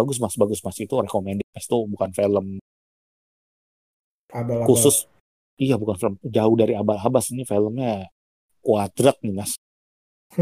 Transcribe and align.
bagus 0.00 0.16
mas 0.16 0.34
bagus 0.34 0.60
mas. 0.64 0.76
Itu 0.80 0.96
recommended. 0.96 1.44
Mas 1.52 1.68
itu 1.68 1.76
bukan 1.84 2.10
film 2.10 2.46
Abal-abal. 4.30 4.66
khusus. 4.66 5.04
Iya 5.60 5.76
bukan 5.76 5.96
film. 6.00 6.14
Jauh 6.24 6.54
dari 6.56 6.72
abal-abas 6.72 7.28
ini 7.30 7.44
filmnya 7.44 8.08
kuadrat 8.64 9.20
nih 9.20 9.34
mas. 9.36 9.52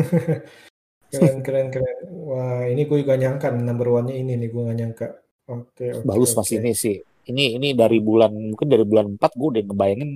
Keren 1.09 1.41
keren 1.41 1.73
keren. 1.73 1.97
Wah 2.29 2.69
ini 2.69 2.85
gue 2.85 3.01
juga 3.01 3.17
nyangka 3.17 3.49
number 3.49 3.89
one 3.89 4.13
nya 4.13 4.17
ini 4.21 4.37
nih 4.37 4.49
gue 4.53 4.61
gak 4.61 4.77
nyangka. 4.77 5.09
Oke 5.49 5.85
oke 5.97 6.05
bagus 6.05 6.37
mas 6.37 6.53
oke. 6.53 6.57
ini 6.61 6.71
sih. 6.77 7.01
Ini 7.25 7.57
ini 7.57 7.73
dari 7.73 7.97
bulan 8.01 8.33
mungkin 8.53 8.69
dari 8.69 8.85
bulan 8.85 9.17
4 9.17 9.21
gue 9.33 9.49
udah 9.57 9.63
ngebayangin. 9.65 10.11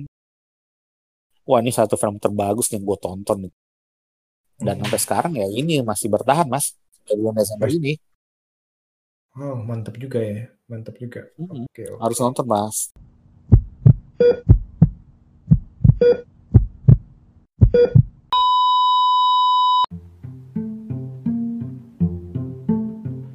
Wah 1.49 1.59
ini 1.59 1.73
satu 1.73 1.97
film 1.97 2.21
terbagus 2.21 2.69
yang 2.71 2.85
gue 2.85 2.97
tonton 3.01 3.49
dan 4.61 4.77
Hmm. 4.77 4.85
sampai 4.85 4.99
sekarang 5.01 5.33
ya 5.33 5.49
ini 5.49 5.81
masih 5.81 6.13
bertahan 6.13 6.45
mas. 6.45 6.77
Dari 7.03 7.17
bulan 7.19 7.41
Desember 7.41 7.67
ini 7.67 7.97
oh 9.33 9.57
mantap 9.57 9.97
juga 9.97 10.21
ya 10.21 10.45
mantap 10.69 10.93
juga 11.01 11.25
Mm-mm. 11.41 11.65
oke 11.65 11.83
oke 11.97 12.01
harus 12.01 12.17
nonton 12.21 12.45
mas 12.45 12.93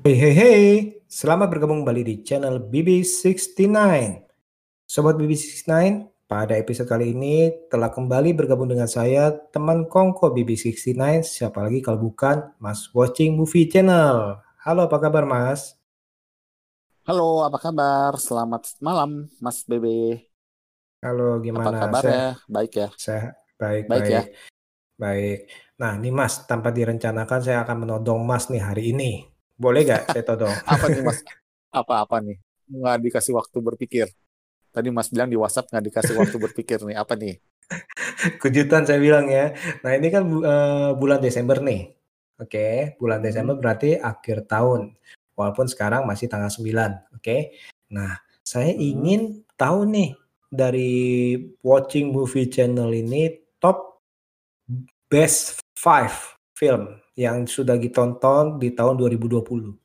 Hey 0.09 0.17
hey 0.17 0.33
hey, 0.33 0.65
selamat 1.05 1.53
bergabung 1.53 1.85
kembali 1.85 2.01
di 2.01 2.15
channel 2.25 2.65
BB69. 2.65 3.77
Sobat 4.89 5.21
BB69, 5.21 5.69
pada 6.25 6.57
episode 6.57 6.89
kali 6.89 7.13
ini 7.13 7.53
telah 7.69 7.93
kembali 7.93 8.33
bergabung 8.33 8.73
dengan 8.73 8.89
saya, 8.89 9.37
teman 9.53 9.85
kongko 9.85 10.33
BB69, 10.33 11.29
siapa 11.29 11.61
lagi 11.61 11.85
kalau 11.85 12.09
bukan 12.09 12.57
Mas 12.57 12.89
Watching 12.97 13.37
Movie 13.37 13.69
Channel. 13.69 14.41
Halo, 14.65 14.89
apa 14.89 14.97
kabar 14.97 15.29
Mas? 15.29 15.78
Halo 17.09 17.23
apa 17.47 17.59
kabar 17.65 18.13
selamat 18.27 18.63
malam 18.87 19.11
mas 19.45 19.59
Bebe 19.71 19.89
Halo, 21.05 21.39
apa 21.57 21.71
gimana? 21.73 21.81
Sehat? 22.01 22.19
kabarnya 22.19 22.23
baik 22.55 22.73
ya 22.81 22.87
Sehat? 23.05 23.35
Baik, 23.61 23.87
Baik 23.89 24.07
ya. 24.15 24.23
baik. 25.03 25.39
Nah, 25.81 25.93
nih 26.03 26.13
Mas, 26.19 26.35
tanpa 26.51 26.69
direncanakan 26.79 27.41
saya 27.47 27.59
akan 27.65 27.77
menodong 27.87 28.21
Mas 28.31 28.45
nih 28.53 28.63
hari 28.69 28.83
ini. 28.95 29.11
Boleh 29.63 29.81
gak 29.91 30.03
saya 30.13 30.25
todong? 30.29 30.59
apa 30.73 30.87
nih 30.93 31.03
mas 31.07 31.19
apa 31.79 31.95
apa 32.05 32.17
nih 32.27 32.37
nggak 32.79 32.97
dikasih 33.05 33.33
waktu 33.39 33.59
berpikir 33.69 34.07
tadi 34.75 34.89
mas 34.97 35.09
bilang 35.13 35.31
di 35.33 35.39
WhatsApp 35.43 35.67
nggak 35.71 35.85
dikasih 35.89 36.15
waktu 36.21 36.37
berpikir 36.45 36.79
nih 36.89 36.97
apa 37.03 37.15
nih 37.23 37.35
Kejutan 38.43 38.83
saya 38.89 38.99
bilang 39.03 39.27
ya. 39.31 39.53
Nah 39.85 39.93
ini 39.99 40.09
kan 40.15 40.23
eh, 40.27 40.91
bulan 40.99 41.21
Desember 41.23 41.59
nih. 41.63 41.81
Oke, 42.39 42.95
bulan 43.03 43.19
Hmm. 43.23 43.25
Desember 43.25 43.55
berarti 43.59 43.99
akhir 43.99 44.47
tahun. 44.47 44.95
Walaupun 45.39 45.67
sekarang 45.73 46.03
masih 46.11 46.27
tanggal 46.33 46.51
9. 46.51 46.91
Oke. 47.17 47.55
Nah, 47.95 48.19
saya 48.43 48.73
Hmm. 48.75 48.83
ingin 48.91 49.21
tahu 49.61 49.87
nih 49.95 50.11
dari 50.51 50.93
Watching 51.63 52.11
Movie 52.17 52.49
Channel 52.51 52.91
ini 52.93 53.23
top 53.63 54.03
best 55.13 55.61
5 55.77 56.13
film 56.59 56.83
yang 57.19 57.45
sudah 57.55 57.77
ditonton 57.85 58.45
di 58.63 58.69
tahun 58.79 58.95
2020. 59.01 59.77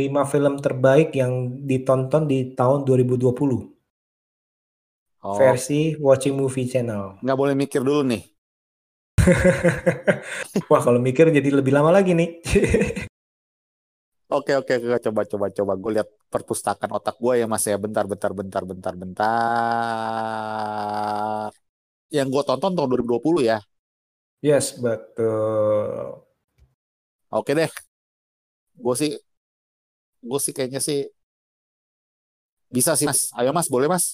lima 0.00 0.22
film 0.32 0.54
terbaik 0.64 1.08
yang 1.20 1.32
ditonton 1.70 2.22
di 2.32 2.38
tahun 2.58 2.78
2020 2.88 3.60
oh 5.22 5.38
versi 5.38 5.96
Watching 6.06 6.34
Movie 6.40 6.68
Channel. 6.72 7.04
nggak 7.22 7.38
boleh 7.40 7.54
mikir 7.62 7.80
dulu 7.88 8.00
nih 8.10 8.22
Wah, 10.70 10.80
kalau 10.84 11.00
mikir 11.00 11.28
jadi 11.32 11.48
lebih 11.60 11.72
lama 11.74 11.90
lagi 11.92 12.12
nih. 12.16 12.28
Oke 14.36 14.52
oke 14.60 14.74
coba 15.04 15.22
coba 15.32 15.46
coba. 15.56 15.72
Gue 15.82 15.90
lihat 15.96 16.08
perpustakaan 16.32 16.92
otak 16.98 17.16
gue 17.22 17.32
ya 17.40 17.46
mas 17.52 17.64
ya. 17.70 17.76
Bentar 17.84 18.04
bentar 18.12 18.32
bentar 18.38 18.62
bentar 18.70 18.94
bentar. 19.02 20.28
Yang 22.16 22.28
gue 22.34 22.42
tonton 22.48 22.72
tahun 22.76 22.88
2020 22.90 23.42
ya? 23.50 23.58
Yes, 24.42 24.72
betul. 24.82 26.26
oke 27.30 27.54
deh. 27.54 27.70
Gue 28.76 28.94
sih 28.96 29.10
gue 30.28 30.38
sih 30.44 30.52
kayaknya 30.56 30.80
sih 30.88 30.98
bisa 32.76 32.92
sih 32.98 33.06
mas. 33.10 33.20
Ayo 33.38 33.50
mas 33.56 33.68
boleh 33.74 33.88
mas? 33.92 34.04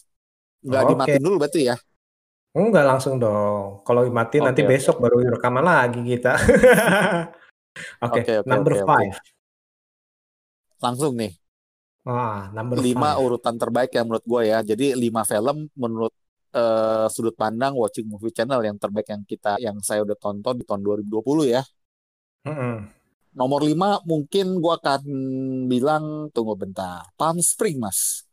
Nggak 0.67 0.83
Oke. 0.83 0.91
dimatiin 0.91 1.25
dulu 1.27 1.37
berarti 1.43 1.61
ya 1.71 1.77
Enggak 2.55 2.85
langsung 2.91 3.15
dong. 3.23 3.83
Kalau 3.87 4.01
mati 4.19 4.37
nanti 4.39 4.61
Oke, 4.61 4.65
oke, 4.71 4.71
besok 4.71 4.97
baru 5.03 5.17
rekaman 5.35 5.65
lagi 5.67 5.99
kita. 6.11 6.29
Oke, 8.05 8.21
Oke, 8.21 8.33
oke, 8.41 8.53
number 8.53 8.75
oke, 8.75 8.81
oke. 8.87 8.87
five. 8.89 9.15
langsung 10.83 11.15
nih 11.19 11.33
Ah, 12.07 12.51
number 12.57 12.81
lima 12.85 13.09
five. 13.13 13.25
urutan 13.25 13.55
terbaik 13.63 13.91
ya 13.97 14.03
menurut 14.07 14.25
gue 14.33 14.43
ya 14.51 14.59
jadi 14.71 14.85
lima 15.05 15.23
film 15.31 15.57
menurut 15.83 16.13
eh, 16.59 17.07
sudut 17.15 17.35
pandang 17.43 17.73
watching 17.83 18.07
movie 18.13 18.35
channel 18.37 18.61
yang 18.69 18.77
terbaik 18.83 19.09
yang 19.15 19.23
kita 19.31 19.51
yang 19.63 19.77
saya 19.89 20.01
udah 20.07 20.17
tonton 20.19 20.55
di 20.61 20.65
tahun 20.69 20.83
2020 20.87 21.47
ya 21.55 21.63
Mm-mm. 22.47 22.95
Nomor 23.41 23.61
5 23.67 24.03
mungkin 24.11 24.47
gua 24.63 24.75
akan 24.79 25.03
bilang 25.73 26.05
tunggu 26.35 26.55
bentar. 26.55 27.03
Palm 27.19 27.39
Spring, 27.43 27.77
Mas. 27.83 28.24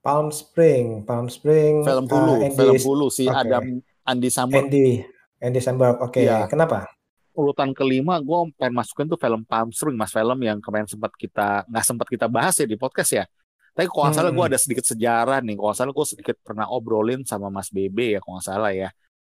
Palm 0.00 0.28
Spring, 0.30 1.04
Palm 1.04 1.28
Spring. 1.28 1.84
Film 1.84 2.04
ah, 2.04 2.12
Hulu, 2.12 2.32
Andy, 2.40 2.56
film 2.56 2.76
Hulu 2.76 3.06
si 3.08 3.24
oke. 3.24 3.36
Adam 3.36 3.64
Andy 4.02 4.28
Samberg. 4.28 4.64
Andy, 4.66 5.04
Andy 5.38 5.60
Samberg. 5.60 5.96
Oke, 6.00 6.24
Iya. 6.24 6.48
kenapa? 6.48 6.88
Urutan 7.30 7.70
kelima 7.70 8.18
gua 8.18 8.48
pengen 8.54 8.74
masukin 8.74 9.06
tuh 9.06 9.16
film 9.16 9.44
Palm 9.44 9.70
Spring, 9.70 9.94
Mas. 9.94 10.10
Film 10.10 10.40
yang 10.40 10.58
kemarin 10.58 10.88
sempat 10.88 11.12
kita 11.14 11.62
nggak 11.64 11.84
sempat 11.84 12.06
kita 12.08 12.26
bahas 12.26 12.56
ya 12.56 12.64
di 12.64 12.74
podcast 12.74 13.12
ya. 13.12 13.24
Tapi 13.70 13.86
kalau 13.86 14.08
nggak 14.08 14.16
salah 14.16 14.32
gue 14.32 14.42
Hmm. 14.42 14.50
ada 14.50 14.58
sedikit 14.58 14.84
sejarah 14.84 15.38
nih. 15.40 15.54
Kalau 15.54 15.68
nggak 15.70 15.78
salah 15.78 15.92
gue 15.94 16.06
sedikit 16.08 16.36
pernah 16.42 16.66
obrolin 16.66 17.22
sama 17.22 17.46
Mas 17.48 17.70
Bebe 17.70 18.16
ya, 18.16 18.20
kalau 18.20 18.40
nggak 18.40 18.48
salah 18.50 18.72
ya. 18.74 18.88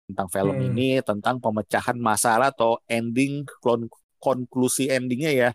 Tentang 0.09 0.29
film 0.33 0.57
Hmm. 0.57 0.67
ini, 0.73 0.89
tentang 1.05 1.37
pemecahan 1.37 1.95
masalah 1.95 2.49
atau 2.49 2.81
ending, 2.89 3.45
klon- 3.61 3.93
konklusi 4.19 4.89
endingnya 4.89 5.31
ya. 5.31 5.51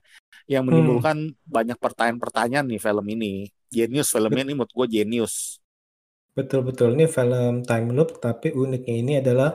Yang 0.47 0.63
Hmm. 0.63 0.67
menimbulkan 0.71 1.17
banyak 1.43 1.77
pertanyaan-pertanyaan 1.77 2.65
nih 2.71 2.79
film 2.79 3.05
ini. 3.11 3.33
Genius 3.67 4.09
filmnya 4.15 4.43
ini 4.47 4.53
menurut 4.55 4.71
gue 4.71 4.87
genius. 4.87 5.59
Betul-betul 6.37 6.93
ini 6.95 7.05
film 7.09 7.65
time 7.65 7.87
loop, 7.97 8.21
tapi 8.21 8.53
uniknya 8.53 8.95
ini 9.03 9.13
adalah 9.21 9.49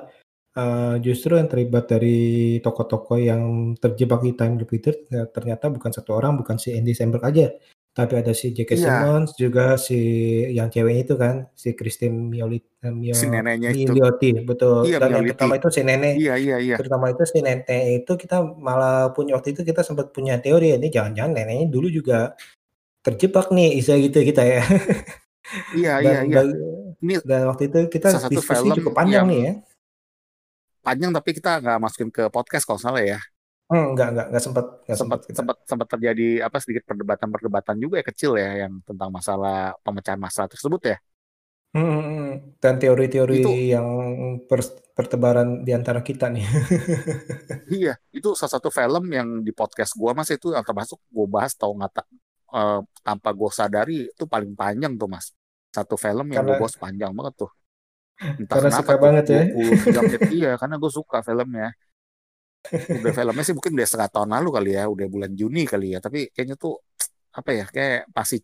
eh, 0.53 0.95
justru 1.01 1.41
yang 1.41 1.49
terlibat 1.49 1.85
dari 1.89 2.19
tokoh-tokoh 2.61 3.17
yang 3.17 3.73
terjebak 3.81 4.21
di 4.27 4.33
time 4.37 4.55
loop 4.61 4.71
itu 4.77 4.89
ternyata 5.33 5.73
bukan 5.73 5.91
satu 5.97 6.11
orang, 6.19 6.37
bukan 6.41 6.57
si 6.61 6.77
Andy 6.77 6.93
Samberg 6.93 7.25
aja, 7.25 7.47
tapi 7.93 8.17
ada 8.17 8.33
si 8.33 8.51
J.K. 8.51 8.73
Iya. 8.73 8.81
Simmons, 8.81 9.37
juga 9.37 9.77
si 9.77 10.01
yang 10.49 10.67
ceweknya 10.67 11.03
itu 11.03 11.15
kan, 11.15 11.45
si 11.53 11.73
Christine 11.73 12.17
Mioli, 12.17 12.57
eh, 12.57 12.89
Mio- 12.89 13.13
Si 13.13 13.29
neneknya 13.29 13.69
itu. 13.69 13.93
Milioti, 13.93 14.33
betul. 14.41 14.89
Iya, 14.89 14.97
Dan 14.97 15.09
yang 15.15 15.29
pertama 15.29 15.55
itu 15.55 15.69
si 15.69 15.81
nenek, 15.81 16.17
Iya, 16.17 16.35
iya, 16.37 16.57
iya. 16.57 16.77
terutama 16.81 17.09
itu 17.09 17.21
si 17.23 17.39
nenek 17.39 17.69
itu 18.01 18.13
kita 18.17 18.37
malah 18.57 19.13
punya 19.13 19.37
waktu 19.37 19.53
itu 19.53 19.61
kita 19.61 19.81
sempat 19.81 20.09
punya 20.09 20.37
teori 20.37 20.73
ini 20.73 20.89
jangan-jangan 20.89 21.33
neneknya 21.33 21.69
dulu 21.69 21.87
juga 21.87 22.33
terjebak 23.01 23.51
nih, 23.51 23.77
bisa 23.77 23.93
gitu 23.95 24.19
kita 24.21 24.43
ya. 24.43 24.63
Iya, 25.75 25.99
Dan, 25.99 26.05
iya, 26.07 26.21
iya. 26.23 26.37
bag- 26.39 26.59
Ini 27.03 27.15
dan 27.27 27.43
waktu 27.45 27.63
itu 27.67 27.79
kita 27.91 28.09
diskusi 28.25 28.69
cukup 28.73 28.95
panjang 28.95 29.27
nih 29.27 29.41
ya. 29.43 29.53
panjang 30.81 31.11
tapi 31.11 31.31
kita 31.35 31.59
nggak 31.59 31.79
masukin 31.79 32.09
ke 32.09 32.27
podcast 32.27 32.63
kalau 32.63 32.79
salah 32.79 33.03
ya. 33.03 33.19
Hmm, 33.73 33.97
enggak, 33.97 34.09
enggak, 34.13 34.27
enggak 34.29 34.45
sempat, 34.45 34.65
enggak 34.85 34.99
sempat 35.01 35.19
sempat 35.25 35.37
sempat 35.39 35.57
sempat 35.65 35.89
terjadi 35.97 36.27
apa 36.45 36.57
sedikit 36.61 36.85
perdebatan-perdebatan 36.93 37.77
juga 37.81 37.95
ya 38.01 38.05
kecil 38.05 38.33
ya 38.37 38.69
yang 38.69 38.73
tentang 38.85 39.09
masalah 39.09 39.73
pemecahan 39.81 40.21
masalah 40.21 40.49
tersebut 40.53 40.93
ya. 40.93 40.97
Hmm, 41.73 41.89
hmm, 41.89 42.05
hmm. 42.05 42.31
Dan 42.61 42.75
teori-teori 42.77 43.37
Itu 43.41 43.49
yang 43.73 43.89
per- 44.45 44.93
pertebaran 44.93 45.65
di 45.65 45.73
antara 45.73 46.05
kita 46.05 46.29
nih. 46.29 46.45
iya, 47.73 47.97
itu 48.13 48.29
salah 48.37 48.53
satu 48.61 48.69
film 48.69 49.09
yang 49.09 49.29
di 49.41 49.57
podcast 49.57 49.97
gua 49.97 50.13
Mas 50.13 50.29
itu 50.29 50.53
yang 50.53 50.65
termasuk 50.69 51.01
gua 51.09 51.27
bahas 51.41 51.57
tahu 51.57 51.73
nggak 51.81 51.93
tak 51.97 52.07
eh, 52.53 52.81
tanpa 53.01 53.33
gua 53.33 53.49
sadari 53.49 54.13
itu 54.13 54.25
paling 54.29 54.53
panjang 54.53 54.93
tuh 55.01 55.09
Mas. 55.09 55.33
Satu 55.73 55.97
film 55.97 56.29
yang 56.29 56.45
Karena 56.45 56.61
gua 56.61 56.69
bahas 56.69 56.77
panjang 56.77 57.13
banget 57.17 57.35
tuh. 57.41 57.51
Entah 58.23 58.55
karena 58.55 58.69
kenapa 58.69 58.85
suka 58.85 58.93
tuh 58.95 59.03
banget 59.03 59.25
ya. 59.27 59.43
23 59.51 60.01
menit 60.07 60.23
iya 60.31 60.51
karena 60.61 60.75
gue 60.79 60.91
suka 60.93 61.19
filmnya. 61.27 61.69
Udah 62.71 63.13
filmnya 63.17 63.43
sih 63.43 63.55
mungkin 63.57 63.73
udah 63.75 63.89
setengah 63.89 64.11
tahun 64.15 64.31
lalu 64.39 64.49
kali 64.57 64.71
ya, 64.79 64.85
udah 64.87 65.07
bulan 65.11 65.33
Juni 65.35 65.63
kali 65.67 65.95
ya. 65.95 65.99
Tapi 65.99 66.31
kayaknya 66.31 66.57
tuh 66.61 66.79
apa 67.33 67.51
ya 67.51 67.65
kayak 67.67 68.13
pasti 68.13 68.37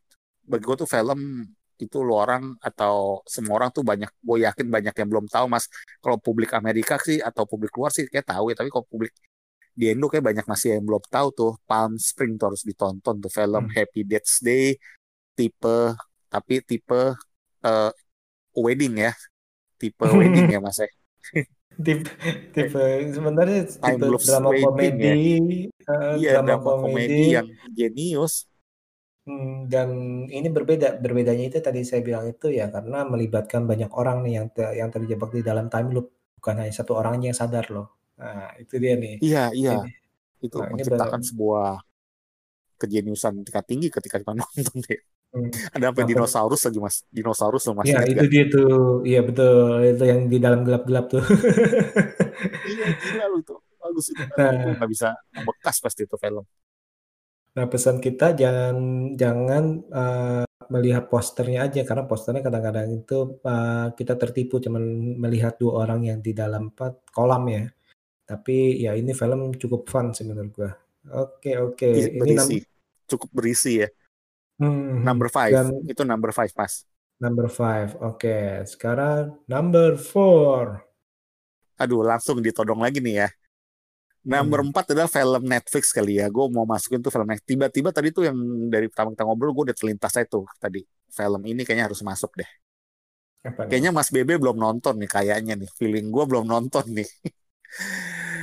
bagi 0.49 0.65
gue 0.65 0.77
tuh 0.81 0.89
film 0.89 1.45
itu 1.79 2.03
lo 2.03 2.19
orang 2.19 2.59
atau 2.59 3.23
semua 3.23 3.63
orang 3.63 3.71
tuh 3.71 3.87
banyak 3.87 4.11
gue 4.19 4.39
yakin 4.43 4.67
banyak 4.67 4.95
yang 4.99 5.09
belum 5.09 5.27
tahu 5.31 5.47
mas 5.47 5.71
kalau 6.03 6.19
publik 6.19 6.51
Amerika 6.59 6.99
sih 6.99 7.23
atau 7.23 7.47
publik 7.47 7.71
luar 7.79 7.95
sih 7.95 8.11
kayak 8.11 8.27
tahu 8.27 8.51
ya 8.51 8.59
tapi 8.59 8.69
kalau 8.73 8.83
publik 8.91 9.15
di 9.79 9.95
Indo 9.95 10.11
kayak 10.11 10.27
banyak 10.27 10.47
masih 10.51 10.75
yang 10.75 10.83
belum 10.83 11.05
tahu 11.07 11.29
tuh 11.31 11.53
Palm 11.63 11.95
Spring 12.03 12.35
tuh 12.35 12.51
harus 12.51 12.67
ditonton 12.67 13.23
tuh 13.23 13.31
film 13.31 13.71
Hmm. 13.71 13.75
Happy 13.79 14.03
Death 14.03 14.43
Day 14.43 14.75
tipe 15.39 15.95
tapi 16.27 16.55
tipe 16.67 17.15
eh, 17.63 17.91
wedding 18.59 18.95
ya 19.07 19.13
tipe 19.79 20.03
wedding 20.19 20.51
ya 20.51 20.59
mas 20.59 20.83
ya 20.83 20.91
tipe 21.85 22.11
tipe 22.55 22.81
sebenarnya 23.17 23.59
tipe 23.85 24.07
drama 24.27 24.51
waiting 24.51 24.95
komedi 25.03 25.07
ya. 25.09 25.15
eh, 25.91 26.13
Iya, 26.17 26.31
drama 26.31 26.55
drama 26.63 26.71
komedi 26.81 26.81
komedi 26.81 27.21
yang 27.35 27.49
jenius. 27.79 28.35
Hmm, 29.29 29.69
dan 29.73 29.89
ini 30.37 30.49
berbeda. 30.57 30.87
Berbedanya 31.05 31.45
itu 31.51 31.59
tadi 31.67 31.81
saya 31.89 32.01
bilang 32.09 32.25
itu 32.33 32.47
ya 32.59 32.65
karena 32.75 32.97
melibatkan 33.13 33.63
banyak 33.71 33.91
orang 34.01 34.17
nih 34.25 34.33
yang 34.39 34.47
te 34.55 34.63
yang 34.81 34.91
terjebak 34.95 35.31
di 35.37 35.43
dalam 35.49 35.67
time 35.73 35.89
loop, 35.95 36.07
bukan 36.41 36.55
hanya 36.65 36.73
satu 36.79 36.93
orang 36.99 37.13
aja 37.21 37.27
yang 37.31 37.41
sadar 37.43 37.65
loh. 37.75 37.87
Nah, 38.21 38.57
itu 38.63 38.75
dia 38.83 38.93
nih. 39.03 39.15
Iya, 39.25 39.39
iya. 39.59 39.73
Ini 39.73 39.89
Itu 40.47 40.59
nah 40.59 40.71
menciptakan 40.73 41.23
sebuah 41.29 41.67
kejeniusan 42.81 43.35
tingkat 43.47 43.65
tinggi 43.71 43.89
ketika 43.97 44.17
kita 44.23 44.33
nonton 44.39 44.77
deh. 44.87 45.01
Hmm. 45.33 45.51
Ada 45.77 45.89
per 45.97 46.07
dinosaurus 46.09 46.61
lagi 46.69 46.79
mas, 46.85 46.97
dinosaurus 47.09 47.65
loh 47.69 47.77
mas 47.81 47.91
ya 47.91 47.99
itu 48.11 48.23
gak? 48.23 48.29
dia 48.33 48.43
tuh. 48.53 49.03
Iya 49.09 49.19
betul, 49.29 49.55
itu 49.91 50.03
yang 50.11 50.21
di 50.33 50.37
dalam 50.45 50.61
gelap-gelap 50.67 51.05
tuh. 51.13 51.23
Iya 52.69 52.85
gila 53.01 53.23
lu 53.31 53.37
itu, 53.43 53.55
bagus 53.83 54.07
itu 54.13 54.23
Nah 54.37 54.51
nggak 54.77 54.91
bisa 54.95 55.07
membekas 55.37 55.77
pasti 55.85 56.01
itu 56.07 56.17
film. 56.25 56.45
nah 57.57 57.67
pesan 57.73 57.97
kita 58.07 58.27
jangan 58.41 58.77
jangan, 59.23 59.65
eee, 59.99 60.43
melihat 60.75 61.05
posternya 61.13 61.59
aja 61.67 61.81
karena 61.89 62.05
posternya 62.11 62.43
kadang-kadang 62.47 62.89
itu, 63.03 63.19
eee, 63.49 63.87
kita 63.99 64.15
tertipu 64.23 64.55
cuman 64.65 64.85
melihat 65.25 65.55
2 65.61 65.73
orang 65.83 66.01
yang 66.09 66.19
di 66.27 66.33
dalam 66.41 66.71
apa, 66.75 66.87
kolam 67.17 67.43
ya. 67.57 67.65
Tapi 68.31 68.57
ya 68.85 68.93
ini 69.01 69.13
film 69.21 69.41
cukup 69.63 69.83
fun 69.93 70.07
sih 70.17 70.25
menurut 70.29 70.53
gua. 70.59 70.73
Oke 71.25 71.51
oke, 71.67 71.91
Iya, 71.97 72.07
ini 72.21 72.31
nam 72.37 72.49
cukup 73.11 73.31
berisi 73.37 73.69
ya. 73.83 73.89
Mhm, 74.59 74.99
Number 75.07 75.29
five, 75.37 75.59
dan 75.59 75.67
itu 75.91 76.03
number 76.07 76.31
five 76.39 76.53
mas. 76.59 76.75
number 77.23 77.47
5, 77.59 77.91
oke. 78.09 78.39
Sekarang 78.73 79.23
number 79.53 79.95
4. 79.95 80.83
Aduh, 81.83 82.03
langsung 82.11 82.39
ditodong 82.47 82.81
lagi 82.85 82.99
nih 83.03 83.15
ya. 83.23 83.29
Number 84.29 84.61
Hmm. 84.61 84.67
empat 84.67 84.93
adalah 84.93 85.09
film 85.09 85.43
Netflix 85.49 85.85
kali 85.97 86.21
ya. 86.21 86.27
Gue 86.29 86.45
mau 86.53 86.67
masukin 86.69 87.01
tuh 87.01 87.09
film 87.15 87.25
Netflix. 87.31 87.49
Tiba-tiba 87.49 87.91
tadi 87.97 88.09
tuh 88.13 88.29
yang 88.29 88.37
dari 88.69 88.87
pertama 88.93 89.09
kita 89.17 89.25
ngobrol, 89.25 89.53
gue 89.57 89.65
udah 89.73 89.77
terlintas 89.79 90.13
saya 90.13 90.27
tuh 90.29 90.45
tadi. 90.61 90.81
Film 91.09 91.41
ini 91.49 91.61
kayaknya 91.65 91.89
harus 91.89 92.03
masuk 92.05 92.31
deh. 92.37 92.49
Apa 93.49 93.65
nih? 93.71 93.79
Kayaknya 93.79 93.91
Mas 93.97 94.09
Bebe 94.15 94.35
belum 94.43 94.57
nonton 94.65 94.95
nih 95.01 95.11
kayaknya 95.15 95.53
nih. 95.61 95.69
Feeling 95.79 96.07
gue 96.15 96.25
belum 96.31 96.45
nonton 96.53 96.85
nih. 96.97 97.09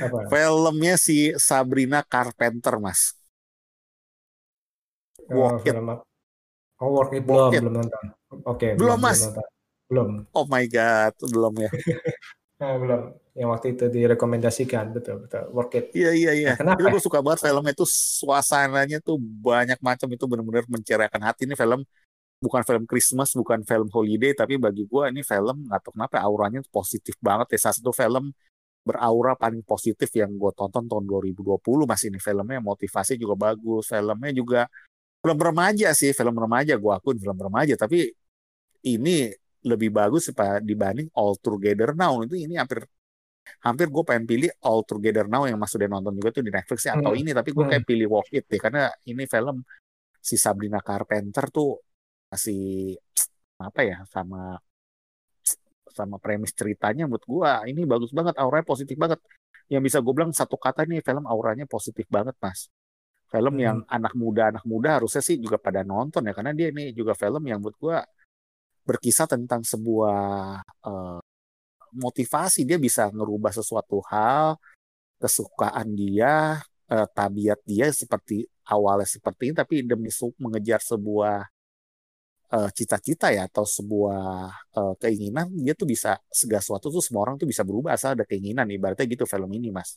Apa? 0.00 0.22
Filmnya 0.30 0.94
si 0.98 1.34
Sabrina 1.38 2.00
Carpenter, 2.06 2.74
Mas. 2.78 3.15
Oh, 5.30 5.36
Walk 5.42 5.62
It. 5.66 5.74
film? 5.74 5.88
Oh, 6.76 6.90
Work 6.92 7.12
It 7.16 7.24
Walk 7.24 7.28
belum, 7.28 7.50
It. 7.52 7.60
belum 7.62 7.74
nonton. 7.74 8.04
Oke, 8.46 8.68
Belum, 8.76 8.78
belum 8.78 8.98
belum 8.98 9.00
Mas. 9.02 9.20
nonton. 9.22 9.46
Belum. 9.86 10.08
Oh 10.34 10.44
my 10.50 10.64
God, 10.66 11.14
belum 11.22 11.54
ya. 11.62 11.70
Ah, 12.56 12.80
belum. 12.80 13.12
Yang 13.36 13.48
waktu 13.52 13.66
itu 13.76 13.84
direkomendasikan, 13.92 14.88
betul 14.96 15.28
betul. 15.28 15.44
Work 15.52 15.76
It. 15.76 15.84
Iya, 15.92 16.10
iya, 16.16 16.32
iya. 16.32 16.50
Nah, 16.56 16.56
kenapa? 16.56 16.80
Itu 16.80 16.88
gue 16.88 17.02
suka 17.04 17.18
banget 17.20 17.44
filmnya 17.44 17.72
itu 17.76 17.84
suasananya 17.84 18.98
tuh 19.04 19.20
banyak 19.20 19.76
macam 19.84 20.08
itu 20.08 20.24
benar-benar 20.24 20.64
mencerahkan 20.64 21.20
hati. 21.20 21.44
Ini 21.44 21.52
film 21.52 21.84
bukan 22.40 22.62
film 22.64 22.84
Christmas, 22.88 23.36
bukan 23.36 23.60
film 23.60 23.92
holiday, 23.92 24.32
tapi 24.32 24.56
bagi 24.56 24.88
gue 24.88 25.02
ini 25.12 25.20
film 25.20 25.68
nggak 25.68 25.80
tahu 25.84 25.92
kenapa 26.00 26.16
auranya 26.24 26.64
positif 26.72 27.12
banget 27.20 27.60
ya. 27.60 27.68
Salah 27.68 27.76
satu 27.76 27.92
film 27.92 28.32
beraura 28.86 29.34
paling 29.36 29.60
positif 29.66 30.08
yang 30.14 30.30
gue 30.32 30.52
tonton 30.54 30.86
tahun 30.86 31.04
2020 31.04 31.84
mas 31.90 32.06
ini 32.06 32.22
filmnya 32.22 32.62
motivasi 32.62 33.18
juga 33.18 33.34
bagus 33.34 33.90
filmnya 33.90 34.30
juga 34.30 34.60
film 35.26 35.38
remaja 35.42 35.90
sih 35.90 36.14
film 36.14 36.36
remaja 36.38 36.78
gue 36.78 36.92
akun 36.94 37.18
film 37.18 37.34
remaja 37.34 37.74
tapi 37.74 38.06
ini 38.86 39.34
lebih 39.66 39.90
bagus 39.90 40.30
dibanding 40.62 41.10
All 41.18 41.34
Together 41.42 41.90
Now 41.98 42.22
itu 42.22 42.38
ini 42.38 42.54
hampir 42.54 42.86
hampir 43.66 43.86
gue 43.90 44.02
pengen 44.06 44.24
pilih 44.30 44.50
All 44.62 44.86
Together 44.86 45.26
Now 45.26 45.50
yang 45.50 45.58
mas 45.58 45.74
udah 45.74 45.90
nonton 45.90 46.14
juga 46.14 46.30
tuh 46.30 46.46
di 46.46 46.54
Netflix 46.54 46.86
ya, 46.86 46.94
atau 46.94 47.10
Hmm. 47.10 47.20
ini 47.26 47.30
tapi 47.34 47.50
gue 47.50 47.64
Hmm. 47.66 47.70
kayak 47.74 47.84
pilih 47.90 48.06
Walk 48.14 48.30
It 48.30 48.46
deh 48.46 48.60
karena 48.62 48.86
ini 49.10 49.26
film 49.26 49.66
si 50.22 50.38
Sabrina 50.38 50.78
Carpenter 50.78 51.50
tuh 51.50 51.82
masih 52.30 52.94
apa 53.58 53.80
ya 53.82 53.96
sama 54.06 54.58
sama 55.96 56.16
premis 56.20 56.52
ceritanya 56.52 57.08
menurut 57.08 57.24
gua 57.24 57.64
ini 57.64 57.88
bagus 57.88 58.12
banget 58.12 58.34
auranya 58.36 58.66
positif 58.68 58.96
banget 59.00 59.16
yang 59.72 59.80
bisa 59.80 59.98
gue 60.04 60.12
bilang 60.12 60.30
satu 60.30 60.60
kata 60.60 60.84
nih 60.84 61.00
film 61.00 61.24
auranya 61.26 61.64
positif 61.64 62.04
banget 62.06 62.36
mas 62.38 62.68
film 63.32 63.54
yang 63.66 63.76
Hmm. 63.76 63.88
anak 63.96 64.12
muda 64.22 64.42
anak 64.54 64.64
muda 64.72 64.88
harusnya 65.02 65.22
sih 65.28 65.36
juga 65.44 65.56
pada 65.66 65.80
nonton 65.82 66.22
ya 66.28 66.32
karena 66.36 66.52
dia 66.58 66.68
ini 66.72 66.82
juga 66.98 67.12
film 67.18 67.42
yang 67.50 67.58
menurut 67.62 67.78
gua 67.82 67.96
berkisah 68.88 69.26
tentang 69.30 69.62
sebuah 69.66 70.62
eh, 70.88 71.18
motivasi 71.96 72.60
dia 72.68 72.78
bisa 72.86 73.08
ngerubah 73.10 73.52
sesuatu 73.58 73.98
hal 74.12 74.58
kesukaan 75.22 75.88
dia 75.96 76.60
eh, 76.92 77.08
tabiat 77.16 77.60
dia 77.66 77.86
seperti 77.92 78.46
awalnya 78.68 79.08
seperti 79.08 79.42
ini 79.52 79.56
tapi 79.56 79.74
demi 79.86 80.10
mengejar 80.44 80.80
sebuah 80.84 81.38
eh, 82.54 82.70
cita-cita 82.78 83.26
ya 83.36 83.42
atau 83.50 83.64
sebuah 83.76 84.22
eh, 84.78 84.94
keinginan 85.02 85.46
dia 85.64 85.74
tuh 85.80 85.88
bisa 85.92 86.10
segala 86.40 86.62
sesuatu 86.64 86.86
tuh 86.94 87.02
semua 87.06 87.22
orang 87.26 87.36
tuh 87.40 87.48
bisa 87.52 87.62
berubah 87.68 87.90
asal 87.96 88.14
ada 88.16 88.24
keinginan 88.30 88.66
ibaratnya 88.76 89.06
gitu 89.14 89.24
film 89.32 89.50
ini 89.58 89.68
mas 89.76 89.90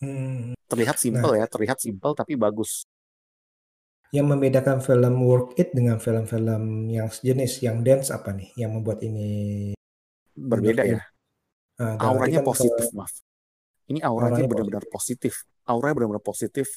Hmm. 0.00 0.54
Terlihat 0.70 0.96
Nah, 0.96 1.02
simpel 1.02 1.30
ya 1.34 1.46
terlihat 1.50 1.78
simpel 1.82 2.14
tapi 2.14 2.38
bagus. 2.38 2.86
Yang 4.10 4.26
membedakan 4.26 4.78
film 4.82 5.14
Work 5.22 5.54
It 5.54 5.70
dengan 5.70 6.02
film-film 6.02 6.90
yang 6.90 7.06
sejenis, 7.10 7.62
yang 7.62 7.82
dance 7.86 8.10
apa 8.10 8.34
nih 8.34 8.50
yang 8.58 8.74
membuat 8.74 9.02
ini 9.06 9.70
berbeda 10.34 10.82
ya. 10.82 11.00
Nah, 11.78 11.94
auranya 11.98 12.42
kan 12.42 12.50
kalau 12.50 12.50
positif 12.54 12.86
maaf. 12.94 13.12
Ini 13.90 14.00
auranya 14.06 14.42
auranya 14.42 14.50
benar-benar 14.50 14.86
positif. 14.86 15.30
positif. 15.30 15.66
Auranya 15.66 15.94
benar-benar 15.98 16.24
positif. 16.26 16.68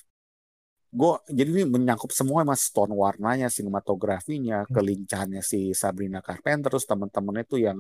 Gue 0.94 1.18
jadi 1.26 1.50
ini 1.50 1.66
menyangkup 1.66 2.14
semua 2.14 2.46
mas 2.46 2.70
tone 2.70 2.94
warnanya 2.94 3.50
sinematografinya 3.50 4.70
Hmm. 4.70 4.74
kelincahannya 4.74 5.42
si 5.42 5.74
Sabrina 5.74 6.22
Carpenter 6.22 6.70
terus 6.70 6.86
teman-temannya 6.86 7.44
tuh 7.50 7.60
yang 7.66 7.80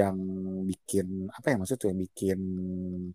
yang 0.00 0.16
bikin 0.70 1.30
apa 1.30 1.46
ya 1.52 1.56
maksudnya 1.58 1.80
tuh 1.82 1.88
yang 1.94 2.00
bikin 2.06 2.38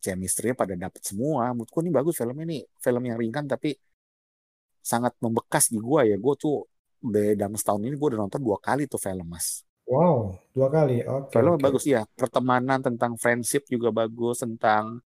chemistry 0.04 0.56
pada 0.56 0.74
dapet 0.80 1.02
semua. 1.04 1.52
Menurutku 1.52 1.80
ini 1.84 1.92
bagus 1.92 2.16
filmnya 2.20 2.44
ini 2.48 2.58
film 2.80 3.04
yang 3.10 3.18
ringan 3.20 3.46
tapi 3.52 3.76
sangat 4.80 5.14
membekas 5.24 5.74
di 5.74 5.80
gua 5.82 6.08
ya. 6.08 6.16
Gue 6.16 6.34
tuh 6.40 6.56
dalam 7.36 7.56
setahun 7.56 7.82
ini 7.84 7.96
gue 7.96 8.08
udah 8.12 8.20
nonton 8.28 8.42
dua 8.44 8.58
kali 8.60 8.84
tuh 8.88 9.00
film 9.00 9.28
mas. 9.28 9.64
Wow, 9.90 10.38
dua 10.56 10.68
kali. 10.70 11.04
Oke, 11.04 11.34
filmnya 11.34 11.58
oke. 11.58 11.66
bagus 11.68 11.86
ya 11.88 12.02
pertemanan 12.16 12.80
tentang 12.80 13.18
friendship 13.20 13.66
juga 13.68 13.90
bagus 13.92 14.44
tentang 14.46 15.04